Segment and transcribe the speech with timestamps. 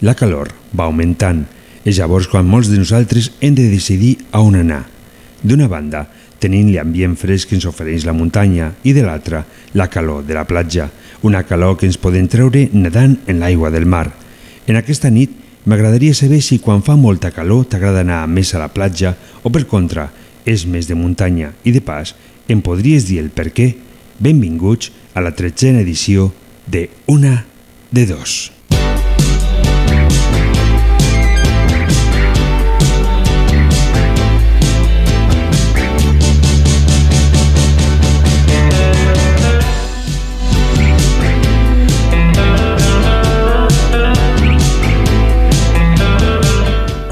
[0.00, 1.44] la calor va augmentant.
[1.84, 4.82] És llavors quan molts de nosaltres hem de decidir a on anar.
[5.40, 6.04] D'una banda,
[6.40, 9.44] tenint l'ambient fresc que ens ofereix la muntanya i de l'altra,
[9.76, 10.90] la calor de la platja,
[11.22, 14.08] una calor que ens podem treure nedant en l'aigua del mar.
[14.66, 18.70] En aquesta nit m'agradaria saber si quan fa molta calor t'agrada anar més a la
[18.72, 20.08] platja o per contra,
[20.44, 22.14] és més de muntanya i de pas,
[22.48, 23.72] em podries dir el per què?
[24.20, 26.30] Benvinguts a la tretzena edició
[26.66, 27.44] de Una
[27.90, 28.59] de Dos.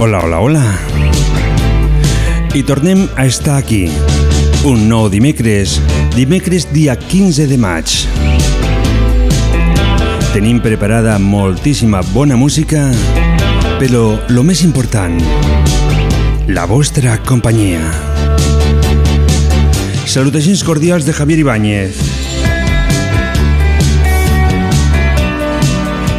[0.00, 0.78] Hola, hola, hola.
[2.54, 3.88] I tornem a estar aquí.
[4.62, 5.80] Un nou dimecres,
[6.14, 8.06] dimecres dia 15 de maig.
[10.30, 12.84] Tenim preparada moltíssima bona música,
[13.82, 15.18] però lo més important,
[16.46, 17.82] la vostra companyia.
[20.06, 21.98] Salutacions cordials de Javier Ibáñez.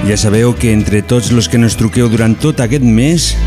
[0.04, 3.38] Ja sabeu que entre tots els que nos truqueu durant tot aquest mes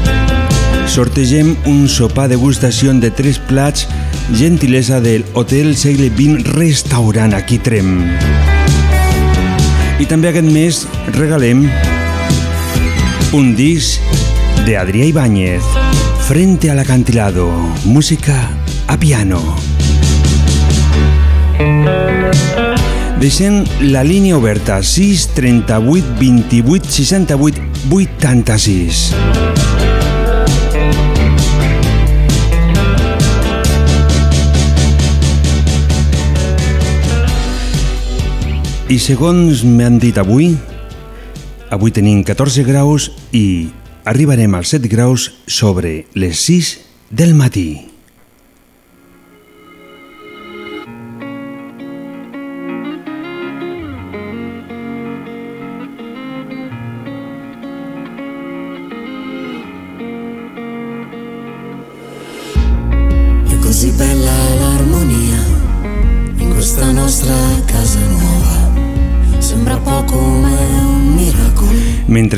[0.88, 3.86] sortegem un sopar degustació de tres plats
[4.34, 7.94] gentilesa del Hotel Segle XX Restaurant aquí Trem.
[10.02, 10.84] I també aquest mes
[11.18, 11.68] regalem
[13.32, 14.00] un disc
[14.66, 15.66] de Adrià Ibáñez
[16.32, 17.50] Frente al acantilado,
[17.84, 18.48] música
[18.86, 19.56] a piano.
[23.20, 27.60] Deixem la línia oberta 6 38 28 68
[27.90, 29.61] 86.
[38.92, 40.50] I segons m'han dit avui,
[41.72, 43.70] avui tenim 14 graus i
[44.04, 46.74] arribarem als 7 graus sobre les 6
[47.08, 47.91] del matí.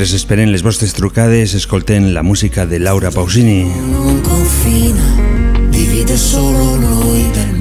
[0.05, 3.65] Mentre esperen les vostres trucades, escolten la música de Laura Pausini.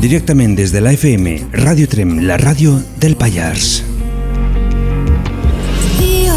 [0.02, 3.82] Directament des de la FM, Radio Trem, la ràdio del Pallars.
[6.04, 6.36] Io,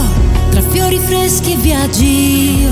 [0.51, 2.71] tra fiori freschi e viaggi, io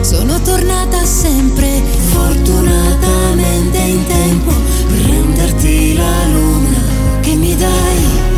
[0.00, 1.68] sono tornata sempre
[2.08, 4.52] Fortunatamente in tempo
[4.88, 8.30] per renderti la luna che mi dai.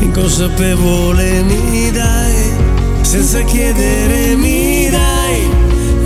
[0.00, 2.25] Inconsapevole mi dai,
[3.06, 5.48] senza chiedere mi dai,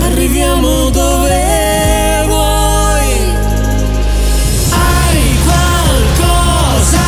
[0.03, 3.09] arriviamo dove vuoi.
[4.69, 7.01] Hai qualcosa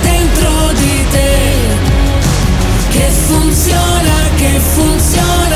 [0.00, 1.38] dentro di te
[2.88, 5.55] che funziona, che funziona.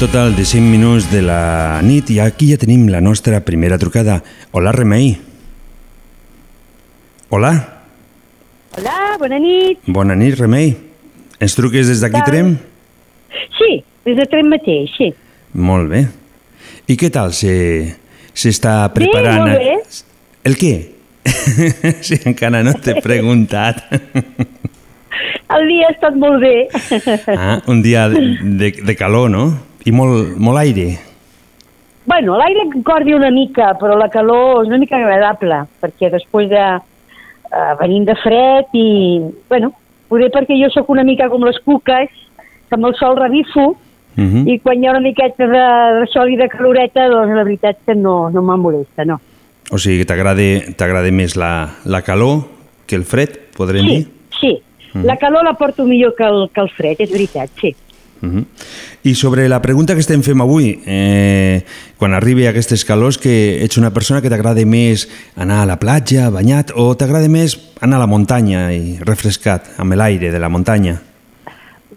[0.00, 4.22] Total de 5 minuts de la nit i aquí ja tenim la nostra primera trucada.
[4.52, 5.12] Hola, Remei.
[7.28, 7.52] Hola,
[8.76, 9.78] Hola, bona nit.
[9.86, 10.72] bona nit, Remei.
[11.38, 12.20] Ens truques des d'aquí.
[12.26, 12.56] Trem?
[13.58, 15.12] Sí, des de Trem mateix, sí.
[15.54, 16.06] Molt bé.
[16.88, 17.94] I què tal se-
[18.34, 19.44] s'està preparant?
[19.46, 19.78] molt bé.
[20.44, 20.74] El què?
[22.06, 23.84] si encara no t'he preguntat.
[25.50, 26.68] El dia ha estat molt bé.
[27.36, 29.69] ah, un dia de, de, de calor, no?
[29.86, 30.98] I molt, molt aire.
[32.06, 36.64] bueno, l'aire cordi una mica, però la calor és una mica agradable, perquè després de...
[37.50, 39.18] Uh, venim de fred i,
[39.50, 39.72] bueno,
[40.08, 42.08] poder perquè jo sóc una mica com les cuques,
[42.68, 43.76] que amb el sol revifo,
[44.18, 44.42] Uh -huh.
[44.52, 47.76] i quan hi ha una miqueta de, de sol i de caloreta, doncs la veritat
[47.86, 49.20] que no, no me'n molesta, no.
[49.70, 50.04] O sigui que
[50.76, 52.42] t'agrada més la, la calor
[52.86, 54.08] que el fred, podrem Sí, dir?
[54.40, 54.62] sí.
[55.04, 57.74] La calor la porto millor que el, que el fred, és veritat, sí.
[58.22, 58.44] Uh -huh.
[59.02, 61.62] I sobre la pregunta que estem fent avui, eh,
[61.96, 65.78] quan arribi a aquestes calors, que ets una persona que t'agrada més anar a la
[65.78, 70.48] platja, banyat, o t'agrada més anar a la muntanya i refrescat, amb l'aire de la
[70.48, 71.00] muntanya?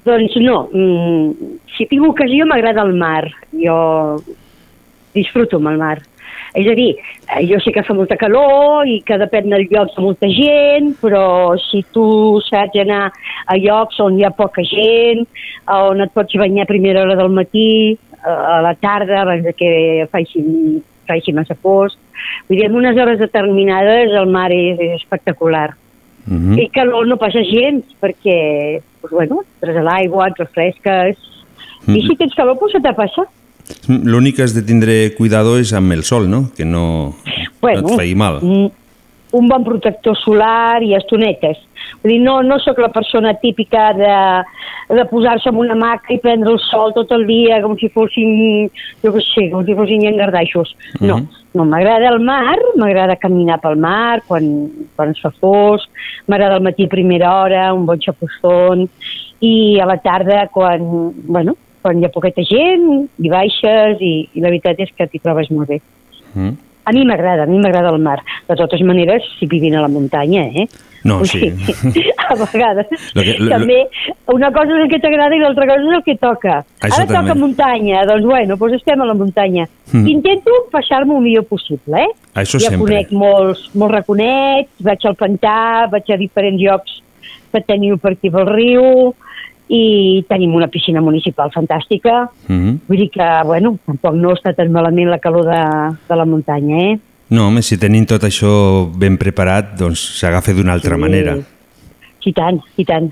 [0.05, 1.31] Doncs no, mm,
[1.77, 4.23] si tinc ocasió m'agrada el mar, jo
[5.13, 6.01] disfruto amb el mar.
[6.53, 6.95] És a dir,
[7.33, 10.93] eh, jo sé que fa molta calor i que depèn del lloc de molta gent,
[11.01, 13.07] però si tu saps anar
[13.49, 15.25] a llocs on hi ha poca gent,
[15.65, 20.07] on et pots banyar a primera hora del matí, a la tarda, abans de que
[20.11, 20.43] faci,
[21.09, 21.97] faci massa fosc,
[22.47, 25.73] vull dir, en unes hores determinades el mar és, és espectacular.
[26.23, 26.59] Uh -huh.
[26.61, 31.17] I calor no passa gens, perquè, pues, bueno, entres a l'aigua, et refresques,
[31.87, 33.27] i si tens calor, pues se te passa.
[33.87, 36.45] L'únic que has de tindre cuidado és amb el sol, no?
[36.55, 37.15] Que no,
[37.61, 38.41] no et faci mal.
[39.33, 41.57] un bon protector solar i estonetes.
[42.03, 44.11] Vull dir, no, no sóc la persona típica de,
[44.93, 48.69] de posar-se en una maca i prendre el sol tot el dia com si fossin,
[49.01, 50.75] jo què sé, com si fossin llangardaixos.
[51.01, 51.27] No, Mhm.
[51.55, 55.89] no, m'agrada el mar, m'agrada caminar pel mar quan, quan es fa fosc,
[56.27, 58.87] m'agrada al matí a primera hora, un bon xapuzón,
[59.41, 60.79] i a la tarda quan,
[61.25, 62.87] bueno, quan hi ha poqueta gent,
[63.19, 65.81] hi baixes i, i la veritat és que t'hi trobes molt bé.
[66.33, 66.55] Mm.
[66.83, 68.17] A mi m'agrada, a mi m'agrada el mar.
[68.49, 70.65] De totes maneres, si vivint a la muntanya, eh?
[71.07, 71.49] No, sí.
[72.29, 72.87] A vegades.
[73.15, 73.77] Lo que- lo- també,
[74.33, 76.57] una cosa és el que t'agrada i l'altra cosa és el que toca.
[76.81, 77.39] Això Ara toca també.
[77.41, 79.65] muntanya, doncs bueno, doncs estem a la muntanya.
[79.93, 80.07] Mm.
[80.11, 82.11] Intento passar-m'ho el millor possible, eh?
[82.43, 82.83] Això ja sempre.
[82.83, 86.99] conec molts, molts raconets, vaig al pantà, vaig a diferents llocs
[87.53, 89.13] que teniu per aquí pel riu,
[89.73, 92.75] i tenim una piscina municipal fantàstica, Mm.
[92.87, 95.61] Vull dir que, bueno, tampoc no està tan malament la calor de,
[96.09, 96.99] de la muntanya, eh?
[97.33, 98.51] No, home, si tenim tot això
[98.99, 101.37] ben preparat, doncs s'agafa d'una altra manera.
[102.23, 103.09] I tant, i tant.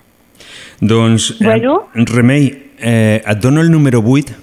[0.79, 1.87] Doncs, Bueno.
[1.95, 2.45] eh, Remei,
[2.79, 4.35] eh, et dono el número 8.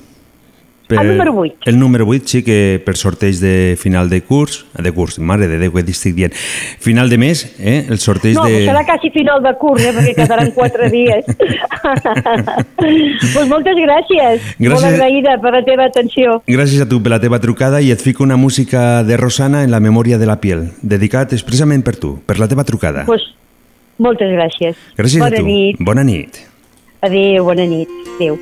[0.88, 1.56] El número 8.
[1.66, 5.58] El número 8, sí, que per sorteig de final de curs, de curs, mare de
[5.60, 6.32] Déu, què estic dient,
[6.80, 8.62] final de mes, eh, el sorteig No, de...
[8.64, 11.26] serà quasi final de curs, eh, perquè quedaran quatre dies.
[13.34, 14.40] pues moltes gràcies.
[14.56, 14.72] Gràcies.
[14.72, 16.40] Molt agraïda per la teva atenció.
[16.48, 19.70] Gràcies a tu per la teva trucada i et fico una música de Rosana en
[19.74, 23.04] la memòria de la piel, dedicat expressament per tu, per la teva trucada.
[23.06, 23.28] Pues,
[23.98, 24.76] moltes gràcies.
[24.96, 25.46] Gràcies bona a tu.
[25.46, 25.76] nit.
[25.80, 26.40] Bona nit.
[27.02, 27.88] Adéu, bona nit.
[28.16, 28.38] Adéu.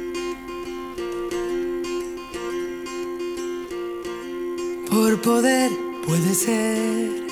[4.91, 5.71] Por poder
[6.07, 7.27] puede ser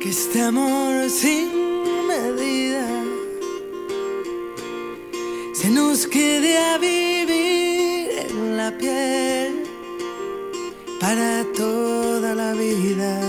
[0.00, 1.48] que este amor sin
[2.06, 2.86] medida
[5.52, 9.64] se nos quede a vivir en la piel
[11.00, 13.20] para toda la vida.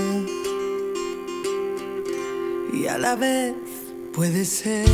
[2.73, 3.53] Y a la vez
[4.13, 4.85] puede ser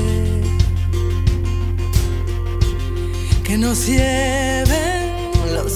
[3.43, 4.70] que nos lleven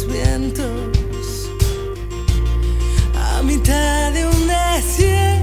[0.03, 1.49] vientos
[3.15, 5.34] a mitad de un desierto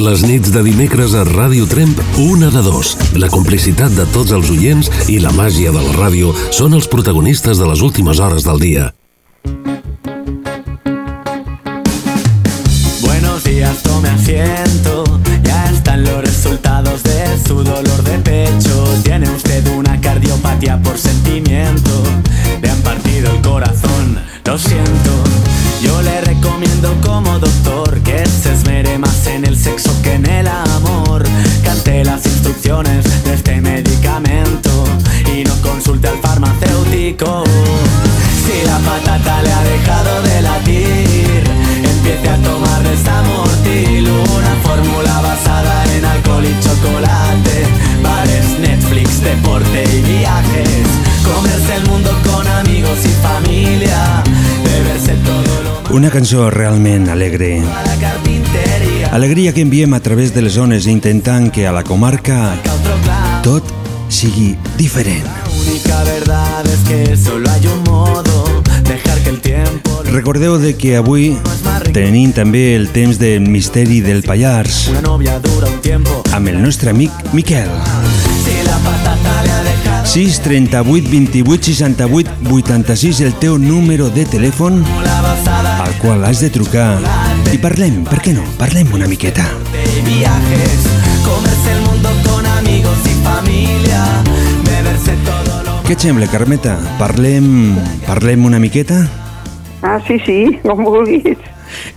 [0.00, 2.94] Les nits de dimecres a Ràdio Tremp, una de dos.
[3.20, 7.60] La complicitat de tots els oients i la màgia de la ràdio són els protagonistes
[7.60, 8.86] de les últimes hores del dia.
[13.02, 15.04] Buenos días, tome asiento.
[15.44, 18.84] Ya están los resultados de su dolor de pecho.
[19.02, 21.90] Tiene usted una cardiopatía por sentimiento.
[22.62, 25.10] Le han partido el corazón, lo siento.
[25.82, 30.48] Yo le recomiendo como doctor que se esmere más en el sexo que en el
[30.48, 31.24] amor.
[31.64, 34.84] Cante las instrucciones de este medicamento
[35.34, 37.44] y no consulte al farmacéutico.
[38.44, 41.44] Si la patata le ha dejado de latir,
[41.84, 47.66] empiece a tomar Desamortil, una fórmula basada en alcohol y chocolate,
[48.02, 50.86] bares, Netflix, deporte y viajes,
[51.24, 54.22] comerse el mundo con amigos y familia,
[55.92, 57.60] Una cançó realment alegre.
[59.10, 62.54] Alegria que enviem a través de les zones intentant que a la comarca
[63.42, 63.66] tot
[64.08, 65.26] sigui diferent.
[70.10, 71.32] Recordeu de que avui
[71.94, 78.39] tenim també el temps de misteri del Pallars amb el nostre amic Miquel.
[78.60, 84.26] Si la patata le ha dejado 6 38 28 68 86 el teu número de
[84.26, 84.84] telèfon
[85.80, 86.98] al qual has de trucar
[87.52, 88.44] i parlem, per què no?
[88.60, 89.46] Parlem una miqueta.
[95.86, 96.76] Què et sembla, Carmeta?
[97.00, 97.48] Parlem,
[98.06, 99.00] parlem una miqueta?
[99.82, 101.40] Ah, sí, sí, com vulguis.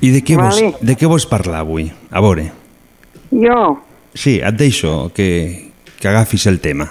[0.01, 0.71] I de què, vos, Vale.
[0.81, 1.91] de què vols parlar avui?
[2.09, 2.51] A veure.
[3.29, 3.77] Jo,
[4.13, 5.72] Sí, et deixo que,
[6.03, 6.89] que agafis el tema.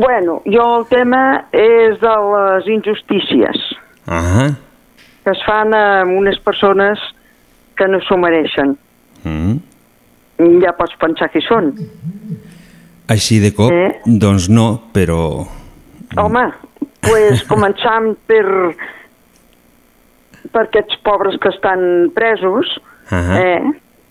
[0.00, 3.58] bueno, jo el tema és de les injustícies
[4.06, 4.50] Ah,
[5.24, 6.98] que es fan a unes persones
[7.76, 8.72] que no s'ho mereixen.
[9.24, 9.58] mm.
[10.64, 11.68] Ja pots pensar qui són.
[13.12, 14.00] Així de cop, Eh?
[14.06, 15.46] doncs no, però...
[16.16, 16.46] Home,
[17.04, 18.74] pues, començant per,
[20.52, 22.72] per aquests pobres que estan presos,
[23.10, 23.60] Ah, eh?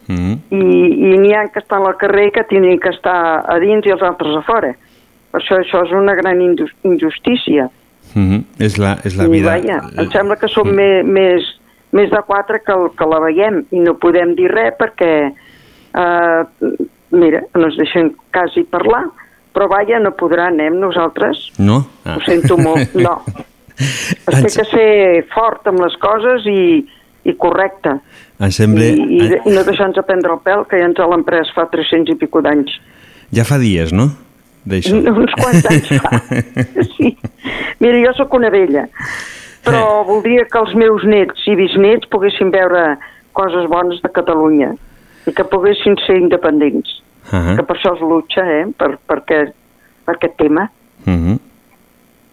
[0.08, 0.34] Mm.
[0.51, 0.62] i,
[1.12, 4.01] i n'hi ha que estan al carrer que tenen que estar a dins i els
[4.01, 4.74] altres a fora.
[5.31, 7.70] Per això això és una gran injus- injustícia.
[8.15, 9.53] Mm és, la, és la I vida...
[9.53, 11.46] vaja, em sembla que som me, més,
[11.96, 16.41] més de quatre que, el- que la veiem i no podem dir res perquè, eh,
[17.12, 19.05] mira, no ens deixen quasi parlar,
[19.55, 21.50] però vaja, no podran, eh, amb nosaltres.
[21.60, 21.81] No?
[22.05, 22.17] Ah.
[22.17, 23.17] Ho sento molt, no.
[23.81, 24.91] Es té que ser
[25.34, 26.86] fort amb les coses i,
[27.25, 27.98] i correcte.
[28.42, 28.88] Em sembla...
[28.90, 32.16] I, i, I no deixar-nos prendre el pèl, que ja ens l'han pres fa 300
[32.16, 32.74] i pico d'anys.
[33.36, 34.10] Ja fa dies, no?
[34.68, 34.98] D'això.
[35.24, 36.22] Uns quants anys fa.
[36.92, 37.16] Sí.
[37.82, 38.84] Mira, jo sóc una vella,
[39.66, 42.98] però voldria que els meus nets i bisnets poguessin veure
[43.38, 44.74] coses bones de Catalunya
[45.26, 47.00] i que poguessin ser independents.
[47.32, 49.56] Ah, Que per això es lucha, eh?, per, per, aquest,
[50.06, 50.68] per aquest tema.
[51.06, 51.38] mm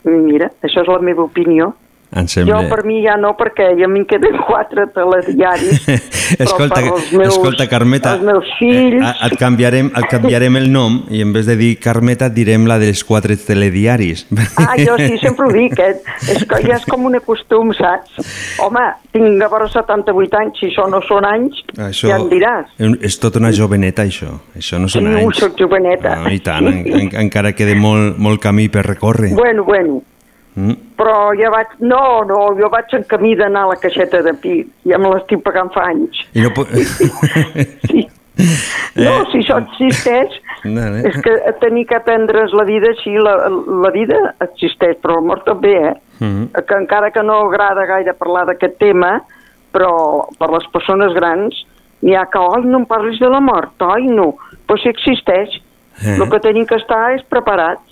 [0.09, 1.73] I mira, això és la meva opinió.
[2.17, 2.62] Em sembla...
[2.62, 5.83] Jo per mi ja no, perquè ja m'hi queden quatre telediaris.
[6.45, 6.81] escolta,
[7.12, 9.03] meus, escolta, Carmeta, Els meus fills...
[9.05, 12.65] eh, et, canviarem, et canviarem el nom i en vez de dir Carmeta et direm
[12.71, 14.25] la dels quatre telediaris.
[14.57, 16.00] Ah, jo sí, sempre ho dic, eh?
[16.33, 18.17] És que ja és com un costum, saps?
[18.65, 22.73] Home, tinc veure 78 anys, si això no són anys, Això ja em diràs.
[23.05, 24.33] és tota una joveneta, això.
[24.57, 25.43] Això no Sí, són ho anys.
[25.45, 26.17] soc joveneta.
[26.25, 29.35] No, I tant, en, en, encara queda molt, molt camí per recórrer.
[29.37, 30.01] Bueno, bueno,
[30.59, 30.75] Mm?
[30.99, 31.75] però ja vaig...
[31.79, 34.57] No, no, jo vaig en camí d'anar a la caixeta de pi.
[34.90, 36.25] Ja me l'estic pagant fa anys.
[36.35, 36.66] I no po...
[37.88, 38.09] Sí.
[38.99, 41.01] No, si això existeix, No, no.
[41.07, 43.33] és que tenir que aprendre's la vida així, la,
[43.83, 45.94] la vida existeix, però la mort també, eh?
[46.21, 46.44] Mhm.
[46.66, 49.16] Que encara que no agrada gaire parlar d'aquest tema,
[49.75, 49.90] però
[50.38, 51.59] per les persones grans
[52.03, 54.31] N'hi ha que, oi, no em parlis de la mort, oi, no.
[54.68, 55.57] Però si existeix.
[56.05, 56.14] Eh.
[56.14, 57.83] El que tenim que estar és preparats.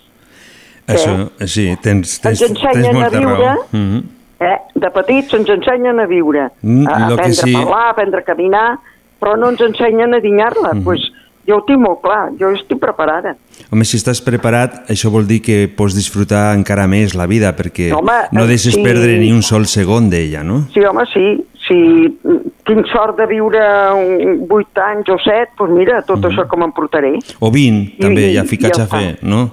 [0.87, 3.35] Això, sí, tens, tens, Ens ensenyen tens a molta viure.
[3.45, 3.67] raó.
[3.73, 3.99] Mm
[4.39, 4.59] Eh?
[4.75, 8.23] De petits ens ensenyen a viure, Mm, a aprendre sí- a parlar, a aprendre a
[8.23, 8.79] caminar,
[9.19, 10.75] però no ens ensenyen a dinyar-la.
[10.75, 10.85] Mhm.
[10.85, 11.01] pues,
[11.49, 13.35] jo ho tinc molt clar, jo estic preparada.
[13.71, 17.91] Home, si estàs preparat, això vol dir que pots disfrutar encara més la vida, perquè
[17.95, 18.83] Home, no eh, deixes sí.
[18.83, 20.69] perdre ni un sol segon d'ella, no?
[20.75, 21.43] Sí, home, sí.
[21.67, 22.19] Si
[22.67, 23.59] tinc sort de viure
[23.95, 26.27] un 8 anys o 7, doncs mira, tot Mhm.
[26.31, 27.19] això que m'emportaré.
[27.41, 29.51] O 20, I- també, i- ja ficats a fer, no?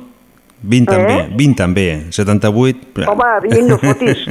[0.64, 0.96] 20 Eh?
[0.96, 3.04] també, 20 també, 78...
[3.12, 4.22] Home, 20, no fotis.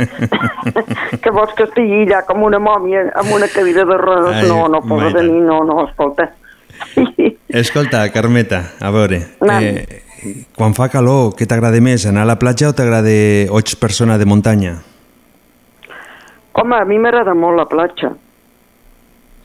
[1.23, 4.38] que vols que estigui allà com una mòmia amb una cadira de rodes?
[4.40, 4.81] Ai, no, no,
[5.12, 6.31] de mi, no, no, escolta.
[7.62, 10.01] Escolta, Carmeta, a veure, eh,
[10.57, 13.12] quan fa calor, què t'agrada més, anar a la platja o t'agrada
[13.53, 14.79] o ets persona de muntanya?
[16.57, 18.12] Home, a mi m'agrada molt la platja.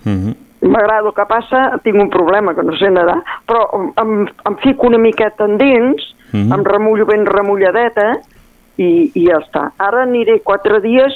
[0.07, 0.35] Mhm.
[0.67, 4.13] M'agrada el que passa, tinc un problema que no sé nedar, però em, em,
[4.49, 6.51] em fico una miqueta endins, Mhm.
[6.53, 8.17] em remullo ben remulladeta
[8.77, 9.71] i, i ja està.
[9.79, 11.13] Ara aniré quatre dies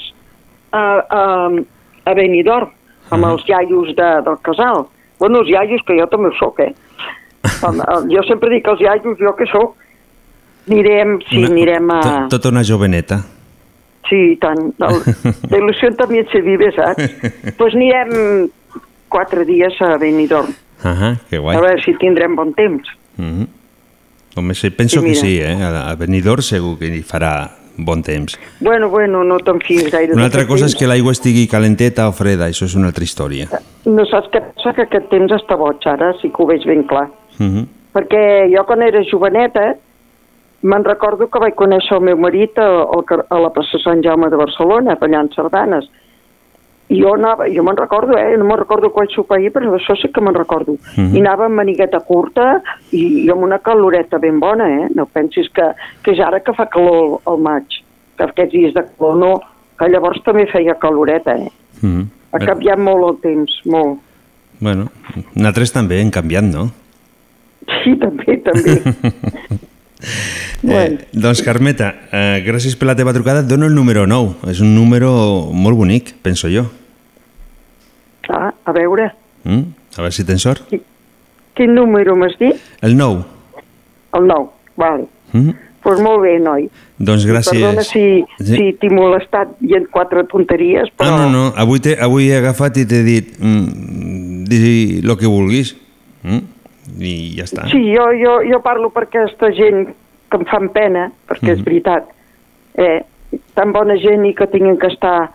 [0.71, 1.49] a, a,
[2.05, 2.69] a Benidorm,
[3.11, 4.85] amb els iaios de, del casal.
[5.19, 6.73] Bueno, els iaios, que jo també ho soc, eh?
[8.13, 9.75] Jo sempre dic els iaios, jo que sóc.
[10.69, 11.99] Anirem, sí, Una- anirem a...
[12.01, 13.19] to- Tota una joveneta.
[14.09, 14.71] Sí, i tant.
[14.79, 14.97] El,
[15.51, 17.01] la il·lusió també se vive, saps?
[17.21, 18.49] Doncs pues anirem
[19.11, 20.53] quatre dies a Benidorm.
[20.83, 21.55] Ahà, que guai.
[21.57, 22.87] A veure si tindrem bon temps.
[23.17, 23.47] Mhm.
[24.35, 25.57] Home, sí, penso Sí, que sí, eh?
[25.63, 28.37] A Benidorm segur que hi farà bon temps.
[28.59, 30.13] Bueno, bueno, no te'n fies gaire.
[30.13, 30.79] Una altra cosa és temps.
[30.79, 33.47] que l'aigua estigui calenteta o freda, això és una altra història.
[33.85, 34.73] No saps què passa?
[34.77, 37.07] Que aquest temps està boig, ara sí que ho veig ben clar.
[37.39, 37.67] Mhm.
[37.93, 39.73] Perquè jo quan era joveneta
[40.61, 44.37] me'n recordo que vaig conèixer el meu marit a, a la plaça Sant Jaume de
[44.37, 45.89] Barcelona, allà en Sardanes.
[46.91, 48.35] I jo anava, jo me'n recordo, eh?
[48.37, 50.75] No me'n recordo quan sopar ahir, però d'això sí que me'n recordo.
[50.97, 51.15] Mhm.
[51.15, 54.89] I anava amb manigueta curta i, i amb una caloreta ben bona, eh?
[54.95, 55.69] No pensis que,
[56.03, 57.79] que és ara que fa calor al maig,
[58.17, 59.31] que aquests dies de calor no,
[59.79, 61.51] que llavors també feia caloreta, eh?
[61.81, 62.09] Mhm.
[62.31, 63.99] Ha canviat molt el temps, molt.
[64.59, 64.91] Bueno,
[65.33, 66.69] nosaltres també hem canviat, no?
[67.81, 68.79] Sí, també, també.
[70.63, 70.95] Bueno.
[70.95, 73.41] Eh, doncs, Carmeta, eh, gràcies per la teva trucada.
[73.41, 74.49] Et dono el número 9.
[74.49, 75.11] És un número
[75.53, 76.67] molt bonic, penso jo.
[78.31, 79.11] Ah, a veure,
[79.43, 79.63] Mm?
[79.97, 80.61] A veure si tens sort.
[81.57, 82.55] quin número m'has dit?
[82.81, 83.23] El 9.
[84.13, 85.07] El 9, vale.
[85.33, 85.49] Mm?
[85.49, 86.67] Doncs pues molt bé, noi.
[87.01, 87.57] Doncs gràcies.
[87.57, 91.17] Perdona si, si t'he molestat i en quatre tonteries, Ah, però...
[91.23, 95.73] no, no, avui, te, avui he agafat i t'he dit mm, di el que vulguis
[96.21, 96.41] mm?
[97.01, 97.65] i ja està.
[97.71, 99.87] Sí, jo, jo, jo parlo per aquesta gent
[100.29, 101.57] que em fan pena, perquè Mhm.
[101.57, 102.05] és veritat.
[102.77, 103.01] Eh,
[103.57, 105.31] tan bona gent i que tinguin que estar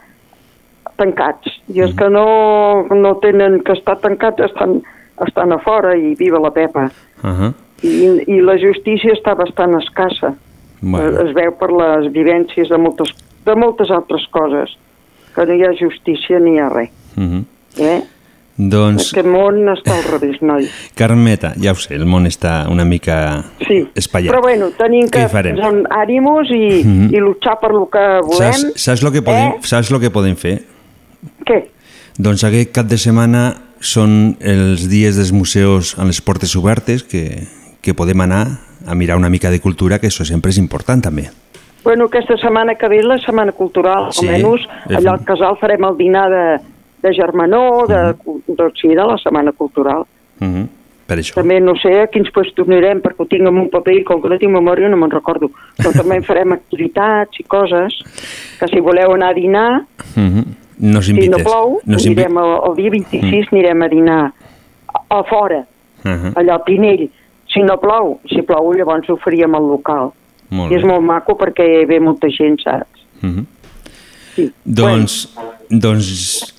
[0.96, 1.48] tancats.
[1.74, 4.82] I els que no, no tenen que estar tancats estan,
[5.26, 6.90] estan a fora i viva la Pepa.
[7.22, 7.52] Uh -huh.
[7.82, 10.34] I, I la justícia està bastant escassa.
[10.80, 11.20] Bueno.
[11.22, 13.08] Es veu per les vivències de moltes,
[13.44, 14.76] de moltes altres coses,
[15.34, 16.90] que no hi ha justícia ni hi ha res.
[17.16, 17.44] Uh -huh.
[17.78, 18.02] Eh?
[18.58, 20.64] Doncs, Aquest món està al revés, noi.
[20.94, 24.32] Carmeta, ja ho sé, el món està una mica Sí, espatllat.
[24.32, 25.44] però bueno, tenim que posar
[25.90, 27.14] ànimos i, Mhm.
[27.14, 28.52] i luchar per lo que volem.
[28.52, 29.56] Saps, saps, lo que podem, Eh?
[29.60, 30.62] saps lo que podem fer?
[31.46, 31.68] Què?
[32.18, 37.46] Doncs aquest cap de setmana són els dies dels museus amb les portes obertes que,
[37.82, 38.46] que podem anar
[38.86, 41.28] a mirar una mica de cultura, que això sempre és important també.
[41.84, 45.96] Bueno, aquesta setmana que ve la Setmana Cultural, Sí, almenys allà al casal farem el
[45.96, 46.46] dinar de,
[47.04, 48.00] de germanor, de,
[48.48, 50.02] de, sí, de la Setmana Cultural.
[50.40, 50.66] Uh -huh.
[51.06, 51.34] Per això.
[51.34, 54.20] També no sé a quins puestos anirem, perquè ho tinc en un paper i com
[54.20, 55.50] que no tinc memòria no me'n recordo.
[55.78, 57.94] Però també farem activitats i coses,
[58.58, 60.44] que si voleu anar a dinar, Uh -huh.
[60.78, 64.32] Nos si no plou, invi- anirem el, el dia 26 anirem a dinar
[64.86, 65.64] a, a fora,
[66.04, 66.32] Uh -huh.
[66.34, 67.10] allà al Pinell.
[67.52, 70.10] Si no plou, si plou llavors ho faríem al local.
[70.50, 70.88] Molt I és bé.
[70.88, 73.00] molt maco perquè ve molta gent, saps?
[73.22, 73.44] Uh -huh.
[74.36, 74.52] Sí.
[74.64, 75.28] Doncs,
[75.70, 76.54] doncs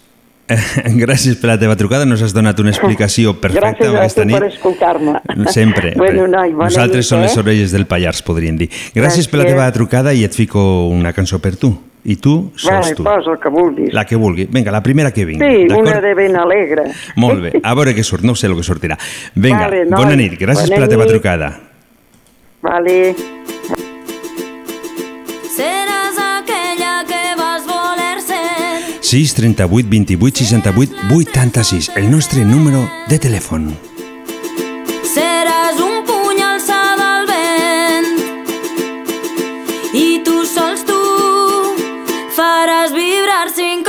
[0.47, 0.55] eh,
[1.03, 4.37] gràcies per la teva trucada, nos has donat una explicació perfecta Gràcies aquesta nit.
[4.39, 5.13] per escoltar-me.
[5.51, 5.93] Sempre.
[5.95, 7.23] bueno, noi, Nosaltres nit, som eh?
[7.23, 8.69] les orelles del Pallars, podríem dir.
[8.95, 9.55] Gràcies, per la Gràcies.
[9.55, 11.77] teva trucada i et fico una cançó per tu.
[12.07, 13.03] I tu, sols Vale, tu.
[13.03, 13.91] posa el que vulguis.
[13.93, 14.45] La que vulgui.
[14.49, 15.43] Vinga, la primera que vingui.
[15.43, 16.85] Sí, una de ben alegre.
[17.19, 17.51] Molt bé.
[17.67, 18.95] A veure què surt, no sé el que sortirà.
[19.35, 19.99] Vinga, Vale, noi.
[20.05, 20.37] bona nit.
[20.39, 21.11] Gràcies Bona per la teva nit.
[21.11, 21.49] trucada.
[22.63, 22.95] Vale.
[25.57, 29.01] Seràs aquella que vas voler ser.
[29.01, 33.71] 6 38 28 68 86, el nostre número de telèfon.
[43.49, 43.86] sin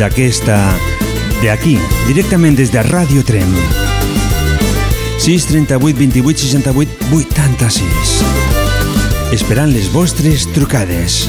[0.00, 0.56] d'aquesta...
[1.42, 1.74] d'aquí,
[2.06, 3.52] directament des de Radio Trem.
[5.20, 8.14] 6 38 28 68 86
[9.36, 11.26] Esperant les vostres trucades.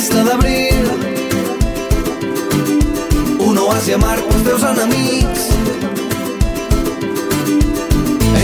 [0.00, 0.86] festa d'abril.
[3.38, 5.42] Un oasi amarg pels teus enemics.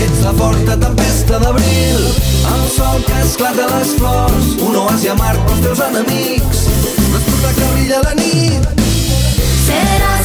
[0.01, 2.03] Ets la forta tempesta d'abril,
[2.53, 4.53] el sol que esclata les flors.
[4.67, 6.63] Un oasi amarg pels teus enemics.
[7.15, 8.85] L'espurna que brilla la nit.
[9.65, 10.16] Serà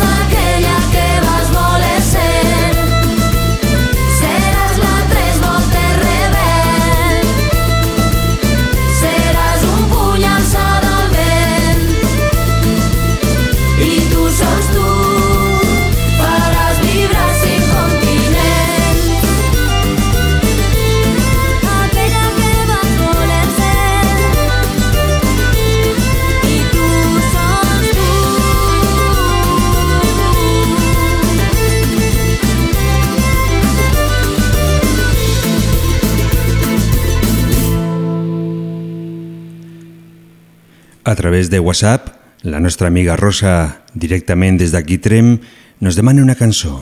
[41.13, 42.09] a través de WhatsApp,
[42.43, 45.39] la nostra amiga Rosa, directament des d'aquí Trem,
[45.79, 46.81] nos demana una cançó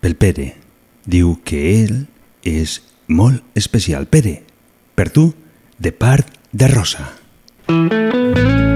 [0.00, 0.54] pel Pere.
[1.04, 2.06] Diu que ell
[2.46, 4.06] és molt especial.
[4.06, 4.44] Pere,
[4.94, 5.32] per tu,
[5.78, 7.10] de part de Rosa.
[7.68, 8.73] Mm -hmm.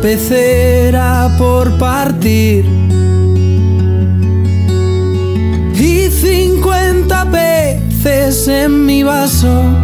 [0.00, 2.64] pecera por partir
[5.74, 9.77] y 50 peces en mi vaso.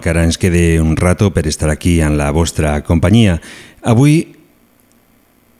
[0.00, 3.40] Encara ens quede un rato per estar aquí en la vostra companyia.
[3.84, 4.32] Avui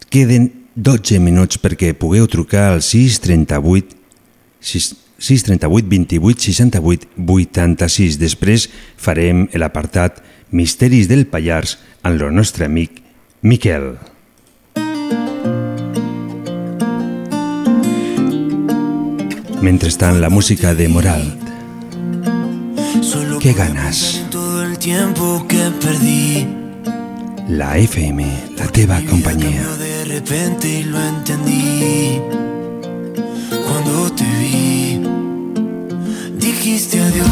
[0.09, 3.98] queden 12 minuts perquè pugueu trucar al 638
[4.64, 8.16] 6, 638 28 68 86.
[8.16, 13.03] Després farem l'apartat Misteris del Pallars amb el nostre amic
[13.44, 13.92] Miquel.
[19.61, 21.49] Mentrestant, la música de Moral.
[23.40, 24.20] ¿Qué ganas?
[24.31, 26.46] Todo el tiempo que perdí.
[27.48, 28.22] La FM,
[28.59, 29.66] la teva companyia.
[29.79, 32.20] De repente lo entendí.
[33.66, 35.00] Cuando te vi,
[36.38, 37.26] dijiste adiós.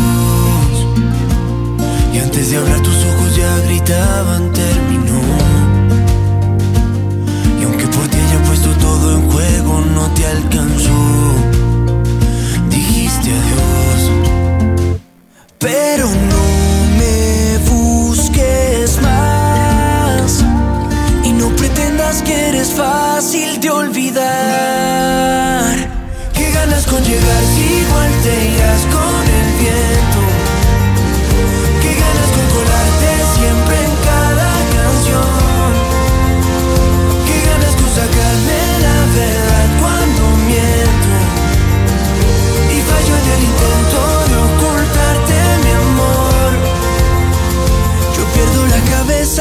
[2.14, 5.20] Y antes de hablar tus ojos ya gritaban terminó.
[7.60, 11.34] Y aunque por ti haya puesto todo en juego, no te alcanzó.
[12.70, 13.78] Dijiste adiós.
[15.58, 15.97] Pero
[22.16, 24.16] que eres fácil de olvidar.
[26.32, 27.42] ¿Qué ganas con llegar
[27.82, 30.07] igual te irás con el viento?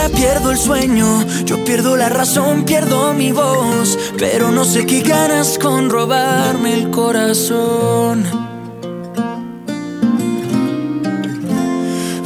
[0.09, 1.25] Pierdo el sueño.
[1.45, 3.97] Yo pierdo la razón, pierdo mi voz.
[4.17, 8.25] Pero no sé qué ganas con robarme el corazón.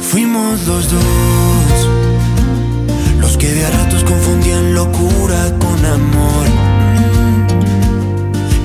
[0.00, 1.88] Fuimos los dos,
[3.18, 6.46] los que de a ratos confundían locura con amor.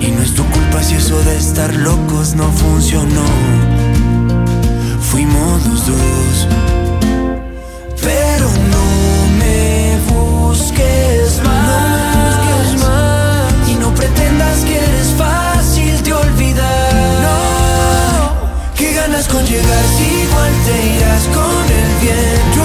[0.02, 3.24] Y no es tu culpa si eso de estar locos no funcionó.
[5.00, 6.67] Fuimos los dos.
[19.32, 22.57] Con llegar si igual te irás con el bien?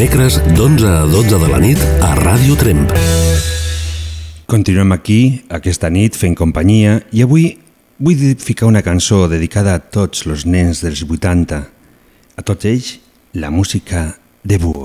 [0.00, 2.88] Dimecres d'11 a 12 de la nit a Ràdio Tremp.
[4.48, 7.50] Continuem aquí, aquesta nit, fent companyia, i avui
[8.00, 11.60] vull ficar una cançó dedicada a tots els nens dels 80,
[12.32, 12.94] a tots ells
[13.36, 14.06] la música
[14.40, 14.79] de búhos.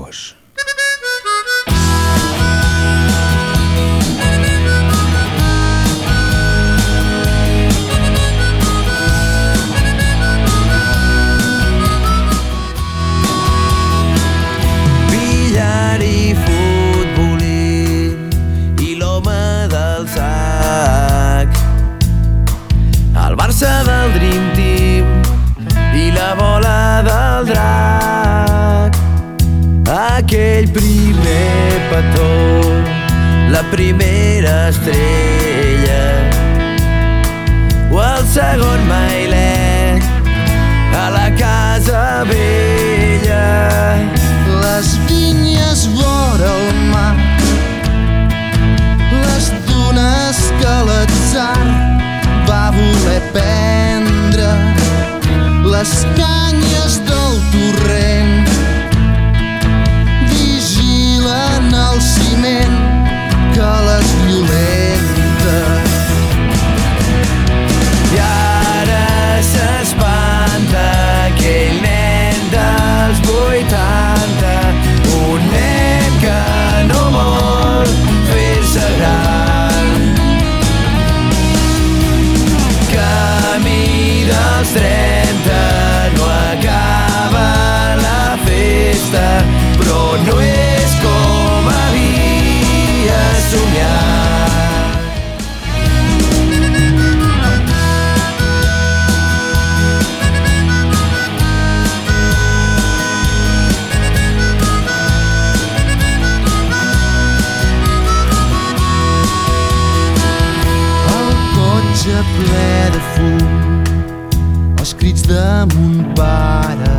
[115.72, 116.98] Mon pare.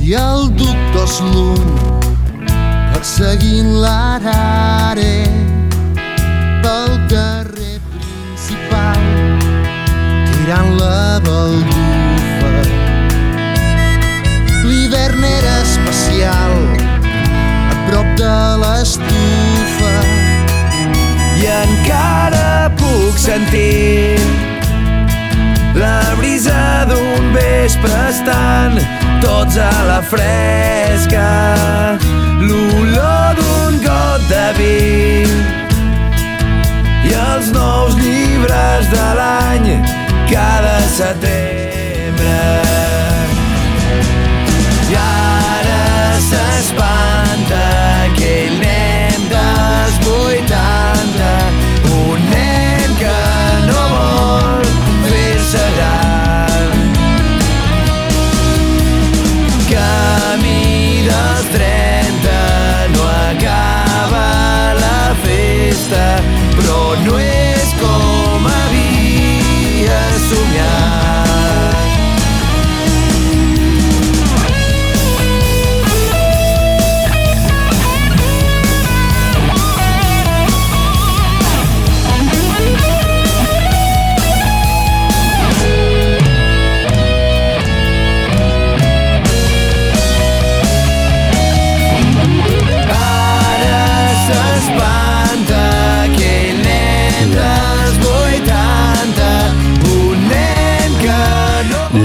[0.00, 1.64] I el doctor Slum
[2.92, 5.14] perseguint l'arare
[6.64, 9.02] pel carrer principal
[10.30, 12.52] tirant la baldufa.
[14.68, 16.56] L'hivern era especial
[17.72, 19.94] a prop de l'estufa.
[21.40, 24.53] I encara puc sentir
[25.74, 28.78] la brisa d'un vespre estant
[29.22, 31.28] tots a la fresca.
[32.40, 35.26] L'olor d'un got de vi.
[37.08, 39.70] I els nous llibres de l'any
[40.30, 42.40] cada setembre.
[44.90, 45.84] I ara
[46.30, 46.93] s'espanta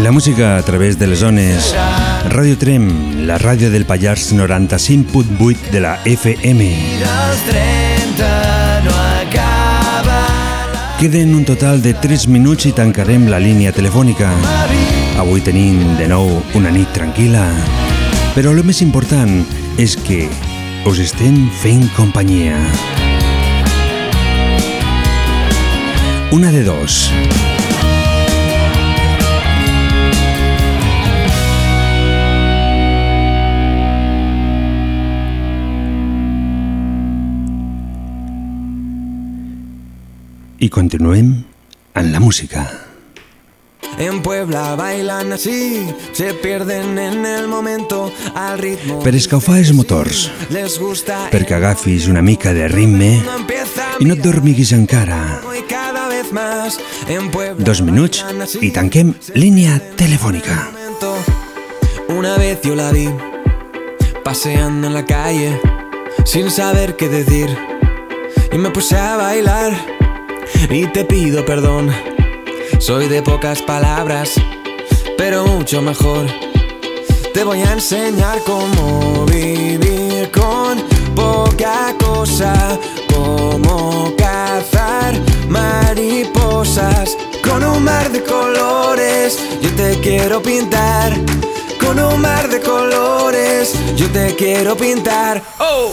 [0.09, 1.75] La música a través de les zones
[2.31, 6.65] Radio Trem, la ràdio del Pallars 95.8 de la FM.
[6.97, 10.25] dels 30 no acaba
[10.97, 14.33] Queden un total de 3 minuts i tancarem la línia telefònica.
[15.21, 17.45] Avui tenim de nou una nit tranquil·la.
[18.33, 19.45] Però el més important
[19.77, 20.25] és que
[20.89, 22.57] us estem fent companyia.
[26.33, 27.11] Una de dos.
[40.61, 41.45] I continuem
[41.95, 42.69] en la música.
[43.97, 48.99] En Puebla bailan así, se pierden en el momento al ritmo.
[48.99, 53.11] Per escalfar els motors, Les gusta perquè agafis una mica de ritme
[53.99, 55.39] i no et dormiguis encara.
[57.57, 58.25] Dos minuts
[58.59, 60.59] i tanquem línia telefònica.
[62.09, 63.07] Una vez yo la vi
[64.23, 65.55] paseando en la calle
[66.25, 67.47] sin saber qué decir
[68.51, 69.98] y me puse a bailar
[70.69, 71.91] y te pido perdón.
[72.79, 74.33] Soy de pocas palabras,
[75.17, 76.25] pero mucho mejor.
[77.33, 80.81] te voy a enseñar cómo vivir con
[81.15, 82.77] poca cosa,
[83.13, 85.13] cómo cazar
[85.47, 89.39] mariposas con un mar de colores.
[89.61, 91.13] Yo te quiero pintar
[91.79, 93.73] con un mar de colores.
[93.95, 95.41] Yo te quiero pintar.
[95.59, 95.91] Oh.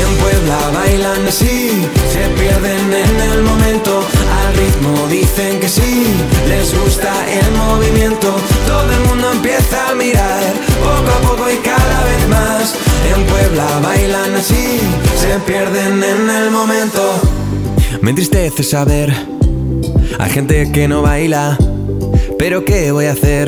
[0.00, 1.70] En Puebla bailan así,
[2.18, 4.02] se pierden en el momento.
[4.38, 6.06] Al ritmo dicen que sí,
[6.48, 8.28] les gusta el movimiento.
[8.66, 12.74] Todo el mundo empieza a mirar, poco a poco y cada vez más.
[13.14, 14.80] En Puebla bailan así,
[15.16, 17.02] se pierden en el momento.
[18.00, 19.14] Me entristece saber,
[20.18, 21.56] hay gente que no baila,
[22.38, 23.46] pero ¿qué voy a hacer?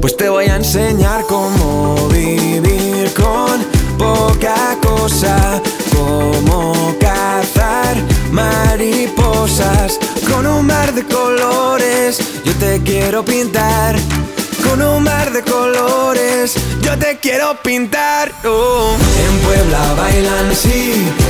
[0.00, 3.56] Pues te voy a enseñar cómo vivir con
[3.98, 5.60] poca cosa,
[6.08, 7.94] cómo cazar
[8.32, 9.98] mariposas
[10.28, 12.18] con un mar de colores.
[12.44, 13.96] Yo te quiero pintar
[14.64, 16.54] con un mar de colores.
[16.82, 18.32] Yo te quiero pintar.
[18.44, 18.96] oh.
[19.26, 20.82] En Puebla bailan así,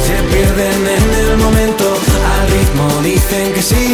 [0.06, 1.84] se pierden en el momento.
[2.32, 3.86] Al ritmo dicen que sí,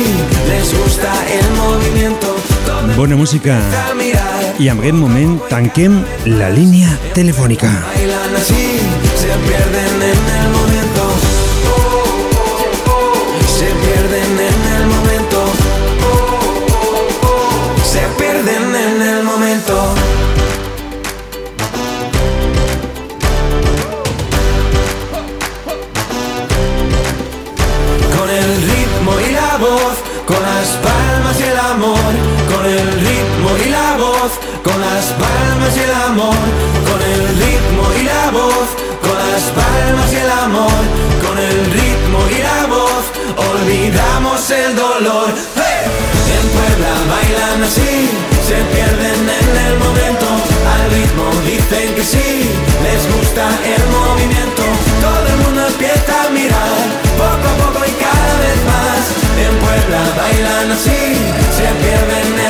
[0.50, 2.36] les gusta el movimiento.
[2.96, 3.58] Bona música.
[4.58, 5.96] I en aquest moment tanquem
[6.38, 7.70] la línia telefònica.
[7.94, 8.78] Bailan así,
[9.18, 9.83] se pierden
[53.34, 54.62] gusta el movimiento,
[55.00, 56.78] todo el mundo empieza a mirar,
[57.18, 59.02] poco a poco y cada vez más,
[59.44, 61.16] en Puebla bailan así,
[61.50, 62.43] se pierden